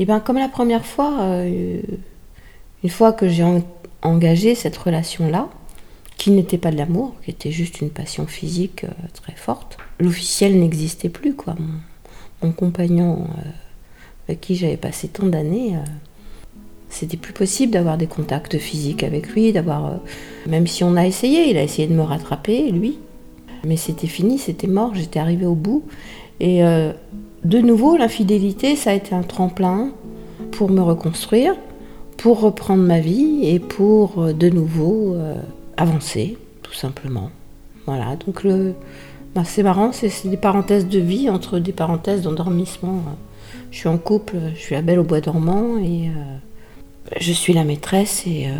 et 0.00 0.04
ben 0.04 0.18
comme 0.18 0.36
la 0.36 0.48
première 0.48 0.84
fois, 0.84 1.44
une 1.46 2.90
fois 2.90 3.12
que 3.12 3.28
j'ai 3.28 3.44
engagé 4.02 4.56
cette 4.56 4.76
relation-là, 4.76 5.48
qui 6.16 6.30
n'était 6.30 6.58
pas 6.58 6.70
de 6.70 6.76
l'amour, 6.76 7.14
qui 7.22 7.30
était 7.30 7.50
juste 7.50 7.80
une 7.80 7.90
passion 7.90 8.26
physique 8.26 8.84
euh, 8.84 8.88
très 9.12 9.34
forte. 9.34 9.78
L'officiel 10.00 10.58
n'existait 10.58 11.08
plus, 11.08 11.34
quoi. 11.34 11.54
Mon, 12.42 12.52
compagnon 12.52 13.26
euh, 13.38 13.50
avec 14.28 14.40
qui 14.40 14.56
j'avais 14.56 14.76
passé 14.76 15.08
tant 15.08 15.26
d'années, 15.26 15.76
euh, 15.76 15.80
c'était 16.88 17.16
plus 17.16 17.32
possible 17.32 17.72
d'avoir 17.72 17.96
des 17.96 18.06
contacts 18.06 18.58
physiques 18.58 19.02
avec 19.02 19.28
lui, 19.28 19.52
d'avoir. 19.52 20.00
même 20.46 20.66
si 20.66 20.84
on 20.84 20.96
a 20.96 21.06
essayé, 21.06 21.50
il 21.50 21.56
a 21.56 21.62
essayé 21.62 21.88
de 21.88 21.94
me 21.94 22.02
rattraper, 22.02 22.70
lui. 22.70 22.98
Mais 23.64 23.76
c'était 23.76 24.06
fini, 24.06 24.38
c'était 24.38 24.68
mort, 24.68 24.94
j'étais 24.94 25.18
arrivée 25.18 25.46
au 25.46 25.54
bout. 25.54 25.84
Et 26.38 26.60
de 27.44 27.58
nouveau, 27.58 27.96
l'infidélité, 27.96 28.76
ça 28.76 28.90
a 28.90 28.92
été 28.94 29.14
un 29.14 29.22
tremplin 29.22 29.90
pour 30.52 30.70
me 30.70 30.80
reconstruire, 30.80 31.54
pour 32.16 32.40
reprendre 32.40 32.84
ma 32.84 33.00
vie 33.00 33.40
et 33.42 33.58
pour 33.58 34.32
de 34.32 34.48
nouveau 34.48 35.16
avancer, 35.76 36.38
tout 36.62 36.74
simplement. 36.74 37.30
Voilà, 37.86 38.16
donc 38.24 38.46
bah, 39.36 39.42
c'est 39.44 39.62
marrant, 39.62 39.92
c'est, 39.92 40.10
des 40.26 40.38
parenthèses 40.38 40.88
de 40.88 40.98
vie 40.98 41.28
entre 41.28 41.58
des 41.58 41.72
parenthèses 41.72 42.22
d'endormissement. 42.22 43.02
Je 43.76 43.80
suis 43.80 43.88
en 43.90 43.98
couple, 43.98 44.36
je 44.54 44.58
suis 44.58 44.74
la 44.74 44.80
belle 44.80 44.98
au 44.98 45.04
bois 45.04 45.20
dormant 45.20 45.76
et 45.76 46.08
euh, 46.08 46.38
je 47.20 47.30
suis 47.30 47.52
la 47.52 47.62
maîtresse 47.62 48.26
et 48.26 48.46
euh, 48.46 48.56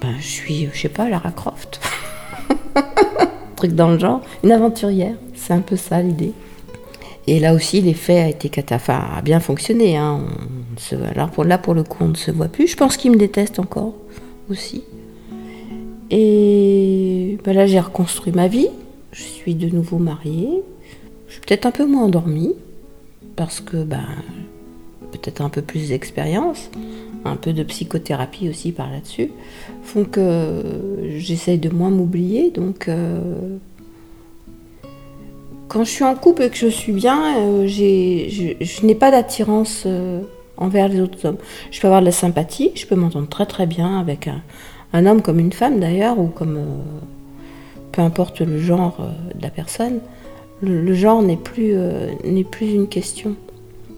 ben, 0.00 0.14
je 0.20 0.28
suis, 0.28 0.68
je 0.72 0.78
sais 0.78 0.88
pas, 0.88 1.08
Lara 1.08 1.32
Croft. 1.32 1.80
truc 3.56 3.72
dans 3.72 3.90
le 3.90 3.98
genre, 3.98 4.22
une 4.44 4.52
aventurière, 4.52 5.16
c'est 5.34 5.54
un 5.54 5.60
peu 5.60 5.74
ça 5.74 6.02
l'idée. 6.02 6.30
Et 7.26 7.40
là 7.40 7.52
aussi, 7.52 7.80
l'effet 7.80 8.20
a 8.20 8.28
été 8.28 8.48
enfin, 8.70 9.02
a 9.16 9.22
bien 9.22 9.40
fonctionné. 9.40 9.96
Hein. 9.96 10.20
alors 11.10 11.30
pour, 11.30 11.42
là, 11.42 11.58
pour 11.58 11.74
le 11.74 11.82
coup, 11.82 12.04
on 12.04 12.08
ne 12.10 12.14
se 12.14 12.30
voit 12.30 12.46
plus. 12.46 12.68
Je 12.68 12.76
pense 12.76 12.96
qu'il 12.96 13.10
me 13.10 13.16
déteste 13.16 13.58
encore 13.58 13.94
aussi. 14.48 14.84
Et 16.12 17.38
ben 17.44 17.56
là, 17.56 17.66
j'ai 17.66 17.80
reconstruit 17.80 18.32
ma 18.32 18.46
vie. 18.46 18.68
Je 19.10 19.22
suis 19.22 19.56
de 19.56 19.68
nouveau 19.68 19.98
mariée. 19.98 20.62
Je 21.26 21.32
suis 21.32 21.40
peut-être 21.40 21.66
un 21.66 21.72
peu 21.72 21.86
moins 21.86 22.04
endormie, 22.04 22.54
parce 23.36 23.60
que 23.60 23.76
ben, 23.84 24.06
peut-être 25.12 25.40
un 25.40 25.48
peu 25.48 25.62
plus 25.62 25.90
d'expérience, 25.90 26.70
un 27.24 27.36
peu 27.36 27.52
de 27.52 27.62
psychothérapie 27.62 28.48
aussi 28.48 28.72
par 28.72 28.90
là-dessus, 28.90 29.30
font 29.82 30.04
que 30.04 30.62
j'essaye 31.16 31.58
de 31.58 31.68
moins 31.68 31.90
m'oublier. 31.90 32.50
Donc, 32.50 32.88
euh, 32.88 33.18
quand 35.68 35.84
je 35.84 35.90
suis 35.90 36.04
en 36.04 36.14
couple 36.14 36.44
et 36.44 36.50
que 36.50 36.56
je 36.56 36.68
suis 36.68 36.92
bien, 36.92 37.38
euh, 37.38 37.66
je, 37.66 38.86
n'ai 38.86 38.94
pas 38.94 39.10
d'attirance 39.10 39.84
euh, 39.86 40.20
envers 40.56 40.88
les 40.88 41.00
autres 41.00 41.26
hommes. 41.26 41.38
Je 41.70 41.80
peux 41.80 41.86
avoir 41.86 42.00
de 42.00 42.06
la 42.06 42.12
sympathie, 42.12 42.72
je 42.74 42.86
peux 42.86 42.96
m'entendre 42.96 43.28
très 43.28 43.46
très 43.46 43.66
bien 43.66 43.98
avec 43.98 44.28
un, 44.28 44.42
un 44.92 45.06
homme 45.06 45.22
comme 45.22 45.38
une 45.38 45.52
femme 45.52 45.80
d'ailleurs, 45.80 46.18
ou 46.18 46.28
comme. 46.28 46.60
Peu 47.92 48.02
importe 48.02 48.42
le 48.42 48.58
genre 48.58 48.98
de 49.34 49.42
la 49.42 49.48
personne, 49.48 50.00
le, 50.62 50.94
genre 50.94 51.22
n'est 51.22 51.36
plus, 51.36 51.72
euh, 51.74 52.12
plus 52.50 52.72
une 52.72 52.88
question. 52.88 53.36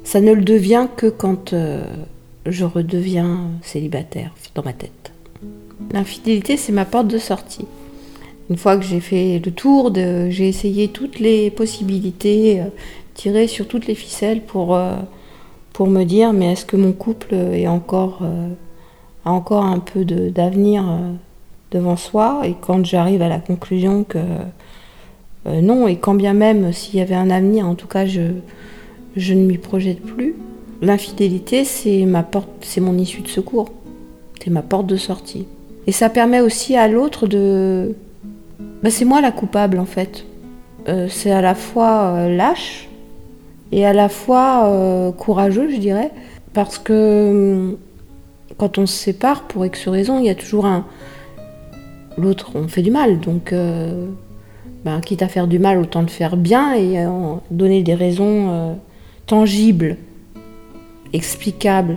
Ça 0.04 0.20
ne 0.20 0.32
le 0.32 0.42
devient 0.42 0.86
que 0.96 1.06
quand 1.06 1.54
je 2.46 2.64
redeviens 2.64 3.50
célibataire 3.62 4.32
dans 4.54 4.62
ma 4.62 4.72
tête. 4.72 5.12
L'infidélité, 5.92 6.56
c'est 6.56 6.72
ma 6.72 6.86
porte 6.86 7.08
de 7.08 7.18
sortie. 7.18 7.66
Une 8.48 8.56
fois 8.56 8.78
que 8.78 8.84
j'ai 8.84 9.00
fait 9.00 9.38
le 9.44 9.52
tour, 9.52 9.92
j'ai 9.94 10.48
essayé 10.48 10.88
toutes 10.88 11.18
les 11.18 11.50
possibilités, 11.50 12.62
tiré 13.12 13.46
sur 13.46 13.68
toutes 13.68 13.86
les 13.86 13.94
ficelles 13.94 14.40
pour, 14.40 14.80
pour 15.74 15.86
me 15.88 16.04
dire 16.04 16.32
mais 16.32 16.52
est-ce 16.52 16.64
que 16.64 16.76
mon 16.76 16.92
couple 16.92 17.34
encore 17.66 18.22
encore 19.28 19.64
un 19.64 19.78
peu 19.78 20.04
d'avenir 20.04 20.84
euh, 20.88 21.12
devant 21.70 21.96
soi? 21.96 22.42
Et 22.44 22.54
quand 22.60 22.84
j'arrive 22.84 23.22
à 23.22 23.28
la 23.28 23.38
conclusion 23.38 24.04
que 24.04 24.18
euh, 25.48 25.60
non, 25.60 25.88
et 25.88 25.96
quand 25.96 26.14
bien 26.14 26.34
même 26.34 26.72
s'il 26.72 26.98
y 26.98 27.02
avait 27.02 27.14
un 27.14 27.30
avenir, 27.30 27.66
en 27.66 27.74
tout 27.74 27.86
cas, 27.86 28.06
je, 28.06 28.22
je 29.16 29.34
ne 29.34 29.46
m'y 29.46 29.58
projette 29.58 30.00
plus. 30.00 30.34
L'infidélité, 30.80 31.64
c'est 31.64 32.04
ma 32.04 32.22
porte, 32.22 32.48
c'est 32.60 32.80
mon 32.80 32.96
issue 32.96 33.22
de 33.22 33.28
secours, 33.28 33.70
c'est 34.42 34.50
ma 34.50 34.62
porte 34.62 34.86
de 34.86 34.96
sortie. 34.96 35.46
Et 35.86 35.92
ça 35.92 36.08
permet 36.10 36.40
aussi 36.40 36.76
à 36.76 36.86
l'autre 36.86 37.26
de, 37.26 37.94
bah, 38.82 38.90
c'est 38.90 39.04
moi 39.04 39.20
la 39.20 39.32
coupable 39.32 39.78
en 39.78 39.86
fait. 39.86 40.24
Euh, 40.88 41.08
c'est 41.08 41.32
à 41.32 41.40
la 41.40 41.54
fois 41.54 42.28
lâche 42.28 42.88
et 43.72 43.84
à 43.84 43.92
la 43.92 44.08
fois 44.08 45.12
courageux, 45.18 45.70
je 45.70 45.78
dirais, 45.78 46.10
parce 46.52 46.78
que 46.78 47.76
quand 48.58 48.76
on 48.76 48.86
se 48.86 48.96
sépare, 48.96 49.42
pour 49.42 49.64
X 49.64 49.88
raison, 49.88 50.18
il 50.18 50.26
y 50.26 50.30
a 50.30 50.34
toujours 50.34 50.66
un. 50.66 50.84
L'autre, 52.18 52.50
on 52.56 52.66
fait 52.66 52.82
du 52.82 52.90
mal. 52.90 53.20
Donc, 53.20 53.52
euh, 53.52 54.06
ben, 54.84 55.00
quitte 55.00 55.22
à 55.22 55.28
faire 55.28 55.46
du 55.46 55.58
mal, 55.58 55.78
autant 55.78 56.02
le 56.02 56.08
faire 56.08 56.36
bien 56.36 56.74
et 56.74 56.98
euh, 56.98 57.34
donner 57.50 57.82
des 57.82 57.94
raisons 57.94 58.50
euh, 58.50 58.74
tangibles, 59.26 59.96
explicables. 61.12 61.96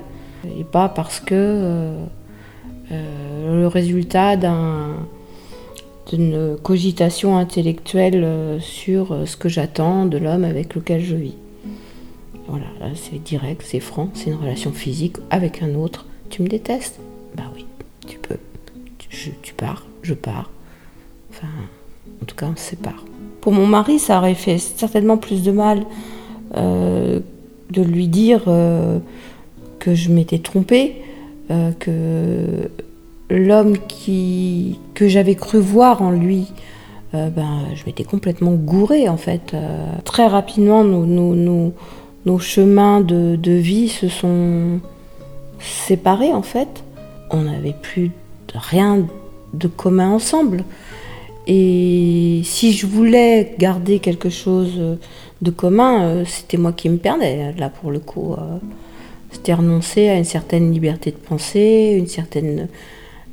Et 0.60 0.64
pas 0.64 0.90
parce 0.90 1.20
que 1.20 1.94
le 2.90 3.68
résultat 3.68 4.38
d'une 4.38 4.98
cogitation 6.64 7.38
intellectuelle 7.38 8.58
sur 8.60 9.16
ce 9.28 9.38
que 9.38 9.50
j'attends 9.50 10.08
de 10.08 10.18
l'homme 10.18 10.44
avec 10.44 10.74
lequel 10.74 11.04
je 11.04 11.16
vis. 11.16 11.36
Voilà, 12.48 12.66
c'est 12.96 13.24
direct, 13.24 13.62
c'est 13.64 13.80
franc, 13.80 14.10
c'est 14.16 14.32
une 14.32 14.38
relation 14.38 14.72
physique 14.72 15.18
avec 15.30 15.62
un 15.62 15.76
autre 15.76 16.08
tu 16.32 16.42
me 16.42 16.48
détestes? 16.48 17.00
Bah 17.36 17.52
oui, 17.54 17.66
tu 18.08 18.18
peux. 18.18 18.38
Tu, 19.10 19.54
pars, 19.54 19.86
je 20.02 20.14
pars. 20.14 20.50
Enfin, 21.30 21.50
en 22.22 22.26
tout 22.26 22.36
cas, 22.36 22.48
on 22.52 22.56
se 22.56 22.64
sépare. 22.64 23.04
Pour 23.42 23.54
mon 23.54 23.66
mari, 23.66 24.00
ça 24.00 24.20
aurait 24.20 24.36
fait 24.36 24.60
certainement 24.60 25.18
plus 25.18 25.42
de 25.42 25.52
mal 25.52 25.84
euh, 26.56 27.20
de 27.72 27.82
lui 27.82 28.08
dire 28.08 28.44
euh, 28.48 29.00
que 29.80 29.96
je 29.96 30.12
m'étais 30.12 30.40
trompée, 30.40 31.02
euh, 31.50 31.72
que 31.80 32.70
l'homme 33.30 33.78
que 34.94 35.08
j'avais 35.08 35.36
cru 35.36 35.60
voir 35.60 36.02
en 36.02 36.12
lui, 36.12 36.52
ben, 37.14 37.66
je 37.76 37.86
m'étais 37.86 38.06
complètement 38.06 38.52
gourée 38.54 39.10
en 39.10 39.18
fait. 39.18 39.54
très 40.06 40.28
rapidement, 40.28 40.86
nos, 40.86 41.06
nos, 41.06 41.74
nos 42.26 42.40
chemins 42.40 43.02
de, 43.02 43.36
de, 43.36 43.52
vie 43.52 43.90
se 43.90 44.08
sont 44.08 44.80
séparés 45.60 46.32
en 46.32 46.42
fait. 46.42 46.84
On 47.32 47.42
n'avait 47.42 47.76
plus 47.82 48.12
rien 48.54 49.06
de 49.54 49.68
commun 49.68 50.10
ensemble. 50.12 50.64
Et 51.48 52.42
si 52.44 52.74
je 52.74 52.86
voulais 52.86 53.56
garder 53.58 54.00
quelque 54.00 54.30
chose 54.30 54.80
de 55.42 55.52
commun, 55.52 56.04
euh, 56.04 56.26
c'était 56.26 56.58
moi 56.58 56.72
qui 56.72 56.90
me 56.90 56.98
perdais. 56.98 57.54
Là, 57.58 57.70
pour 57.70 57.92
le 57.92 58.00
coup, 58.00 58.34
euh, 58.34 58.58
c'était 59.32 59.54
renoncer 59.54 60.08
à 60.10 60.16
une 60.16 60.24
certaine 60.24 60.72
liberté 60.72 61.12
de 61.12 61.18
penser, 61.18 61.96
une 61.98 62.08
certaine 62.08 62.68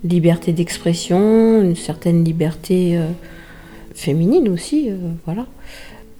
liberté 0.04 0.52
d'expression, 0.52 1.60
une 1.62 1.76
certaine 1.76 2.24
liberté 2.24 2.96
euh, 2.96 3.08
féminine 3.94 4.48
aussi. 4.48 4.90
voilà. 5.24 5.46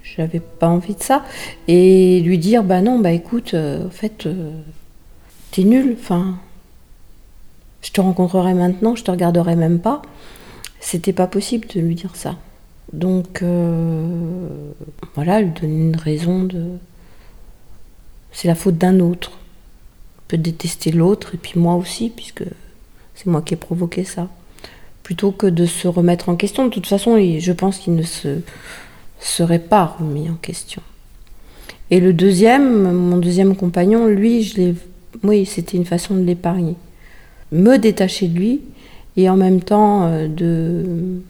J'avais 0.03 0.41
pas 0.41 0.69
envie 0.69 0.95
de 0.95 1.03
ça. 1.03 1.25
Et 1.69 2.21
lui 2.21 2.39
dire, 2.39 2.65
bah 2.65 2.81
non, 2.81 2.99
bah 2.99 3.13
écoute, 3.13 3.55
en 3.55 3.91
fait, 3.91 4.27
t'es 5.53 5.63
nul, 5.63 5.97
enfin, 6.01 6.39
je 7.83 7.93
te 7.93 8.01
rencontrerai 8.01 8.55
maintenant, 8.55 8.97
je 8.97 9.05
te 9.05 9.11
regarderai 9.13 9.55
même 9.55 9.79
pas. 9.79 10.03
C'était 10.81 11.13
pas 11.13 11.27
possible 11.27 11.67
de 11.75 11.81
lui 11.81 11.95
dire 11.95 12.15
ça. 12.15 12.37
Donc 12.93 13.43
euh, 13.43 14.49
voilà, 15.15 15.41
lui 15.41 15.51
donner 15.51 15.89
une 15.89 15.97
raison 15.97 16.45
de 16.45 16.79
c'est 18.33 18.49
la 18.49 18.55
faute 18.55 18.79
d'un 18.79 19.01
autre. 19.01 19.33
On 20.19 20.23
peut 20.29 20.39
détester 20.39 20.93
l'autre 20.93 21.35
et 21.35 21.39
puis 21.39 21.59
moi 21.59 21.75
aussi, 21.75 22.11
puisque 22.11 22.45
c'est 23.15 23.27
moi 23.27 23.43
qui 23.43 23.55
ai 23.55 23.57
provoqué 23.57 24.05
ça. 24.05 24.29
Plutôt 25.03 25.33
que 25.33 25.47
de 25.47 25.67
se 25.67 25.89
remettre 25.89 26.29
en 26.29 26.37
question. 26.37 26.67
De 26.67 26.71
toute 26.71 26.87
façon, 26.87 27.19
je 27.19 27.53
pense 27.53 27.79
qu'il 27.79 27.95
ne 27.95 28.03
se 28.03 28.41
serait 29.21 29.59
pas 29.59 29.97
remis 29.99 30.29
en 30.29 30.35
question. 30.35 30.83
Et 31.91 32.01
le 32.01 32.13
deuxième, 32.13 32.93
mon 32.93 33.17
deuxième 33.17 33.57
compagnon, 33.57 34.07
lui, 34.07 34.43
je 34.43 34.57
l'ai, 34.57 34.75
oui, 35.23 35.47
c'était 35.47 35.79
une 35.79 35.87
façon 35.87 36.15
de 36.15 36.23
l'épargner. 36.23 36.77
Me 37.51 37.77
détacher 37.79 38.29
de 38.29 38.39
lui 38.39 38.61
et 39.17 39.29
en 39.29 39.37
même 39.37 39.61
temps 39.61 40.05
euh, 40.05 40.29
de 40.29 41.21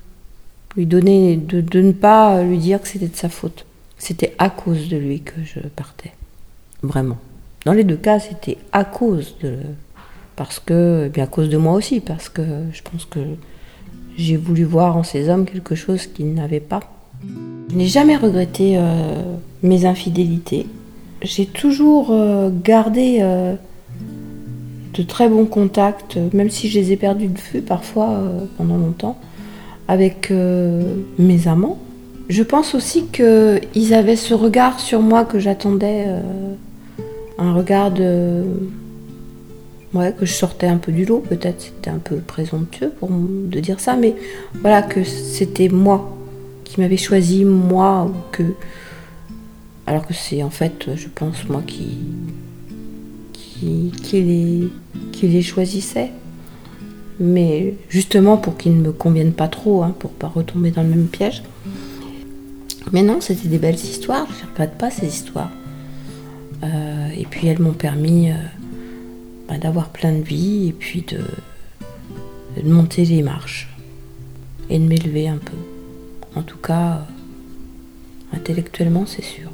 lui 0.76 0.86
donner, 0.86 1.36
de, 1.36 1.60
de 1.60 1.80
ne 1.80 1.92
pas 1.92 2.42
lui 2.42 2.58
dire 2.58 2.80
que 2.80 2.88
c'était 2.88 3.08
de 3.08 3.16
sa 3.16 3.28
faute. 3.28 3.64
C'était 3.98 4.34
à 4.38 4.48
cause 4.50 4.88
de 4.88 4.96
lui 4.96 5.20
que 5.20 5.42
je 5.44 5.60
partais. 5.60 6.12
Vraiment. 6.82 7.18
Dans 7.64 7.72
les 7.72 7.84
deux 7.84 7.96
cas, 7.96 8.20
c'était 8.20 8.58
à 8.72 8.84
cause 8.84 9.36
de. 9.42 9.56
Parce 10.36 10.60
que. 10.60 11.04
Eh 11.06 11.08
bien 11.08 11.24
à 11.24 11.26
cause 11.26 11.48
de 11.48 11.56
moi 11.56 11.74
aussi, 11.74 12.00
parce 12.00 12.28
que 12.28 12.42
je 12.72 12.82
pense 12.82 13.04
que 13.04 13.20
j'ai 14.16 14.36
voulu 14.36 14.64
voir 14.64 14.96
en 14.96 15.02
ces 15.02 15.28
hommes 15.28 15.44
quelque 15.44 15.74
chose 15.74 16.06
qu'ils 16.06 16.34
n'avaient 16.34 16.60
pas. 16.60 16.80
Je 17.70 17.74
n'ai 17.74 17.86
jamais 17.86 18.16
regretté 18.16 18.74
euh, 18.76 19.22
mes 19.62 19.84
infidélités. 19.84 20.66
J'ai 21.22 21.46
toujours 21.46 22.08
euh, 22.10 22.50
gardé 22.64 23.18
très 25.06 25.28
bons 25.28 25.46
contacts, 25.46 26.18
même 26.32 26.50
si 26.50 26.68
je 26.68 26.78
les 26.78 26.92
ai 26.92 26.96
perdus 26.96 27.28
de 27.28 27.38
vue 27.38 27.60
parfois 27.60 28.20
pendant 28.56 28.76
longtemps, 28.76 29.18
avec 29.86 30.32
mes 31.18 31.48
amants. 31.48 31.78
Je 32.28 32.42
pense 32.42 32.74
aussi 32.74 33.06
qu'ils 33.06 33.94
avaient 33.94 34.16
ce 34.16 34.34
regard 34.34 34.80
sur 34.80 35.00
moi 35.00 35.24
que 35.24 35.38
j'attendais, 35.38 36.06
un 37.38 37.54
regard 37.54 37.90
de... 37.90 38.44
Ouais, 39.94 40.12
que 40.12 40.26
je 40.26 40.34
sortais 40.34 40.66
un 40.66 40.76
peu 40.76 40.92
du 40.92 41.06
lot, 41.06 41.20
peut-être 41.20 41.62
c'était 41.62 41.88
un 41.88 41.98
peu 41.98 42.16
présomptueux 42.16 42.90
pour 42.90 43.08
de 43.10 43.58
dire 43.58 43.80
ça, 43.80 43.96
mais 43.96 44.14
voilà 44.60 44.82
que 44.82 45.02
c'était 45.02 45.70
moi 45.70 46.14
qui 46.68 46.80
m'avait 46.80 46.98
choisi, 46.98 47.44
moi, 47.44 48.12
que. 48.30 48.42
Alors 49.86 50.06
que 50.06 50.12
c'est 50.12 50.42
en 50.42 50.50
fait, 50.50 50.94
je 50.94 51.08
pense, 51.08 51.48
moi 51.48 51.62
qui. 51.66 51.96
Qui, 53.58 54.70
les, 55.22 55.42
choisissais. 55.42 56.10
Mais 57.20 57.74
justement 57.88 58.36
pour 58.36 58.56
qu'ils 58.56 58.76
ne 58.76 58.82
me 58.82 58.92
conviennent 58.92 59.32
pas 59.32 59.48
trop, 59.48 59.82
hein, 59.82 59.94
pour 59.98 60.10
pas 60.12 60.28
retomber 60.28 60.70
dans 60.70 60.82
le 60.82 60.88
même 60.88 61.08
piège. 61.08 61.42
Mais 62.92 63.02
non, 63.02 63.20
c'était 63.20 63.48
des 63.48 63.58
belles 63.58 63.74
histoires, 63.74 64.26
je 64.38 64.44
ne 64.46 64.50
regrette 64.50 64.78
pas 64.78 64.90
ces 64.90 65.06
histoires. 65.06 65.50
Euh, 66.62 67.08
et 67.16 67.24
puis 67.24 67.46
elles 67.48 67.60
m'ont 67.60 67.72
permis 67.72 68.30
euh, 68.30 68.34
bah, 69.48 69.58
d'avoir 69.58 69.90
plein 69.90 70.12
de 70.12 70.22
vie 70.22 70.68
et 70.68 70.72
puis 70.72 71.02
de, 71.02 71.20
de 72.60 72.68
monter 72.68 73.04
les 73.04 73.22
marches 73.22 73.68
et 74.70 74.78
de 74.78 74.84
m'élever 74.84 75.28
un 75.28 75.38
peu. 75.38 75.56
En 76.36 76.42
tout 76.42 76.58
cas, 76.58 77.06
intellectuellement, 78.32 79.06
c'est 79.06 79.24
sûr. 79.24 79.50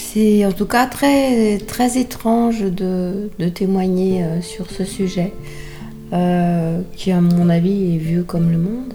C'est 0.00 0.44
en 0.44 0.50
tout 0.50 0.66
cas 0.66 0.86
très, 0.86 1.58
très 1.58 1.96
étrange 1.98 2.62
de, 2.62 3.30
témoigner 3.54 4.24
euh, 4.24 4.42
sur 4.42 4.68
ce 4.68 4.84
sujet, 4.84 5.32
euh, 6.12 6.80
qui 6.96 7.12
à 7.12 7.20
mon 7.20 7.48
avis 7.48 7.94
est 7.94 7.98
vieux 7.98 8.24
comme 8.24 8.50
le 8.50 8.58
monde, 8.58 8.94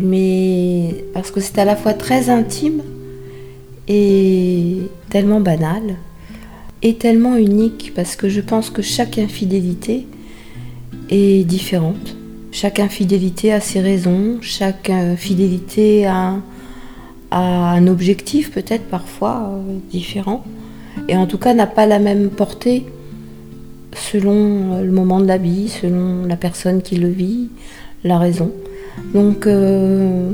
mais 0.00 1.04
parce 1.14 1.32
que 1.32 1.40
c'est 1.40 1.58
à 1.58 1.64
la 1.64 1.74
fois 1.74 1.94
très 1.94 2.30
intime 2.30 2.82
et 3.88 4.76
tellement 5.10 5.40
banal, 5.40 5.96
et 6.82 6.94
tellement 6.94 7.36
unique, 7.36 7.92
parce 7.96 8.14
que 8.14 8.28
je 8.28 8.40
pense 8.40 8.70
que 8.70 8.82
chaque 8.82 9.18
infidélité 9.18 10.06
est 11.10 11.44
différente. 11.44 12.14
Chaque 12.52 12.78
infidélité 12.78 13.52
a 13.52 13.60
ses 13.60 13.80
raisons, 13.80 14.38
chaque 14.42 14.92
fidélité 15.16 16.06
a, 16.06 16.14
un 16.14 16.42
objectif 17.30 18.50
peut-être 18.52 18.84
parfois 18.84 19.50
euh, 19.52 19.78
différent, 19.90 20.44
et 21.08 21.16
en 21.16 21.26
tout 21.26 21.38
cas 21.38 21.54
n'a 21.54 21.66
pas 21.66 21.86
la 21.86 21.98
même 21.98 22.30
portée 22.30 22.86
selon 23.94 24.74
euh, 24.74 24.82
le 24.84 24.90
moment 24.90 25.20
de 25.20 25.26
la 25.26 25.38
vie, 25.38 25.68
selon 25.68 26.26
la 26.26 26.36
personne 26.36 26.82
qui 26.82 26.96
le 26.96 27.08
vit, 27.08 27.50
la 28.04 28.18
raison. 28.18 28.52
Donc 29.14 29.46
euh, 29.46 30.32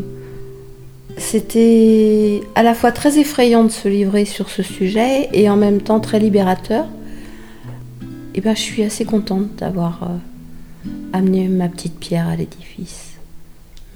c'était 1.16 2.42
à 2.54 2.62
la 2.62 2.74
fois 2.74 2.92
très 2.92 3.18
effrayant 3.18 3.64
de 3.64 3.70
se 3.70 3.88
livrer 3.88 4.24
sur 4.24 4.50
ce 4.50 4.62
sujet 4.62 5.28
et 5.32 5.48
en 5.48 5.56
même 5.56 5.80
temps 5.80 6.00
très 6.00 6.18
libérateur. 6.18 6.86
Et 8.34 8.40
ben 8.40 8.54
je 8.56 8.60
suis 8.60 8.82
assez 8.82 9.04
contente 9.04 9.56
d'avoir 9.58 10.10
amener 11.12 11.46
ma 11.46 11.68
petite 11.68 12.00
pierre 12.00 12.26
à 12.26 12.34
l'édifice. 12.34 13.12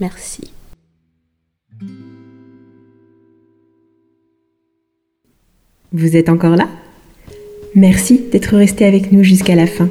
Merci. 0.00 0.57
Vous 5.90 6.18
êtes 6.18 6.28
encore 6.28 6.54
là? 6.54 6.68
Merci 7.74 8.20
d'être 8.30 8.54
resté 8.56 8.84
avec 8.84 9.10
nous 9.10 9.22
jusqu'à 9.22 9.54
la 9.54 9.66
fin. 9.66 9.88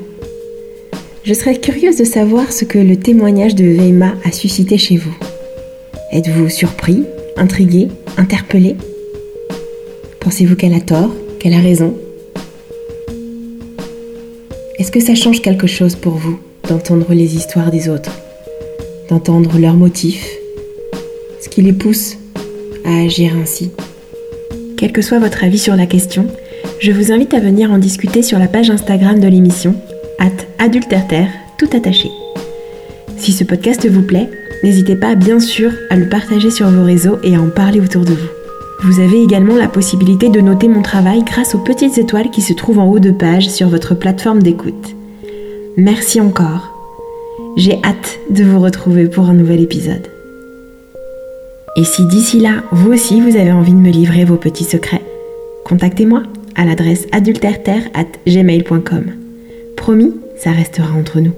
Je 1.23 1.33
serais 1.33 1.59
curieuse 1.59 1.97
de 1.97 2.03
savoir 2.03 2.51
ce 2.51 2.65
que 2.65 2.77
le 2.77 2.97
témoignage 2.97 3.55
de 3.55 3.65
Veima 3.65 4.13
a 4.23 4.31
suscité 4.31 4.77
chez 4.77 4.97
vous. 4.97 5.15
Êtes-vous 6.11 6.49
surpris, 6.49 7.03
intrigué, 7.35 7.87
interpellé? 8.15 8.75
Pensez-vous 10.19 10.55
qu'elle 10.55 10.75
a 10.75 10.81
tort, 10.81 11.09
qu'elle 11.39 11.53
a 11.53 11.59
raison? 11.59 11.97
Est-ce 14.77 14.91
que 14.91 14.99
ça 14.99 15.15
change 15.15 15.41
quelque 15.41 15.65
chose 15.65 15.95
pour 15.95 16.13
vous 16.13 16.37
d'entendre 16.69 17.11
les 17.15 17.35
histoires 17.35 17.71
des 17.71 17.89
autres, 17.89 18.15
d'entendre 19.09 19.57
leurs 19.57 19.73
motifs, 19.73 20.29
ce 21.41 21.49
qui 21.49 21.63
les 21.63 21.73
pousse 21.73 22.17
à 22.85 23.01
agir 23.01 23.35
ainsi? 23.35 23.71
Quel 24.77 24.91
que 24.91 25.01
soit 25.01 25.17
votre 25.17 25.43
avis 25.43 25.57
sur 25.57 25.75
la 25.75 25.87
question, 25.87 26.27
je 26.79 26.91
vous 26.91 27.11
invite 27.11 27.33
à 27.33 27.39
venir 27.39 27.71
en 27.71 27.79
discuter 27.79 28.21
sur 28.21 28.37
la 28.37 28.47
page 28.47 28.69
Instagram 28.69 29.19
de 29.19 29.27
l'émission, 29.27 29.73
at 30.19 30.63
adulterterre, 30.63 31.29
tout 31.57 31.69
attaché. 31.73 32.11
Si 33.17 33.31
ce 33.31 33.43
podcast 33.43 33.89
vous 33.89 34.03
plaît, 34.03 34.29
n'hésitez 34.63 34.95
pas 34.95 35.15
bien 35.15 35.39
sûr 35.39 35.71
à 35.89 35.95
le 35.95 36.07
partager 36.07 36.51
sur 36.51 36.69
vos 36.69 36.83
réseaux 36.83 37.17
et 37.23 37.35
à 37.35 37.41
en 37.41 37.49
parler 37.49 37.79
autour 37.79 38.05
de 38.05 38.13
vous. 38.13 38.29
Vous 38.83 38.99
avez 38.99 39.23
également 39.23 39.55
la 39.55 39.67
possibilité 39.67 40.29
de 40.29 40.41
noter 40.41 40.67
mon 40.67 40.83
travail 40.83 41.23
grâce 41.23 41.55
aux 41.55 41.63
petites 41.63 41.97
étoiles 41.97 42.29
qui 42.29 42.41
se 42.41 42.53
trouvent 42.53 42.77
en 42.77 42.87
haut 42.87 42.99
de 42.99 43.09
page 43.09 43.49
sur 43.49 43.69
votre 43.69 43.95
plateforme 43.95 44.43
d'écoute. 44.43 44.95
Merci 45.75 46.21
encore. 46.21 46.71
J'ai 47.55 47.81
hâte 47.83 48.19
de 48.29 48.43
vous 48.43 48.59
retrouver 48.59 49.07
pour 49.07 49.25
un 49.25 49.33
nouvel 49.33 49.61
épisode. 49.61 50.07
Et 51.77 51.83
si 51.83 52.05
d'ici 52.05 52.39
là, 52.39 52.63
vous 52.71 52.91
aussi, 52.91 53.21
vous 53.21 53.35
avez 53.37 53.51
envie 53.51 53.71
de 53.71 53.77
me 53.77 53.91
livrer 53.91 54.25
vos 54.25 54.37
petits 54.37 54.63
secrets, 54.63 55.03
contactez-moi 55.63 56.23
à 56.55 56.65
l'adresse 56.65 57.05
adulterterre@gmail.com. 57.11 59.03
Promis, 59.75 60.15
ça 60.39 60.49
restera 60.49 60.91
entre 60.97 61.19
nous. 61.19 61.33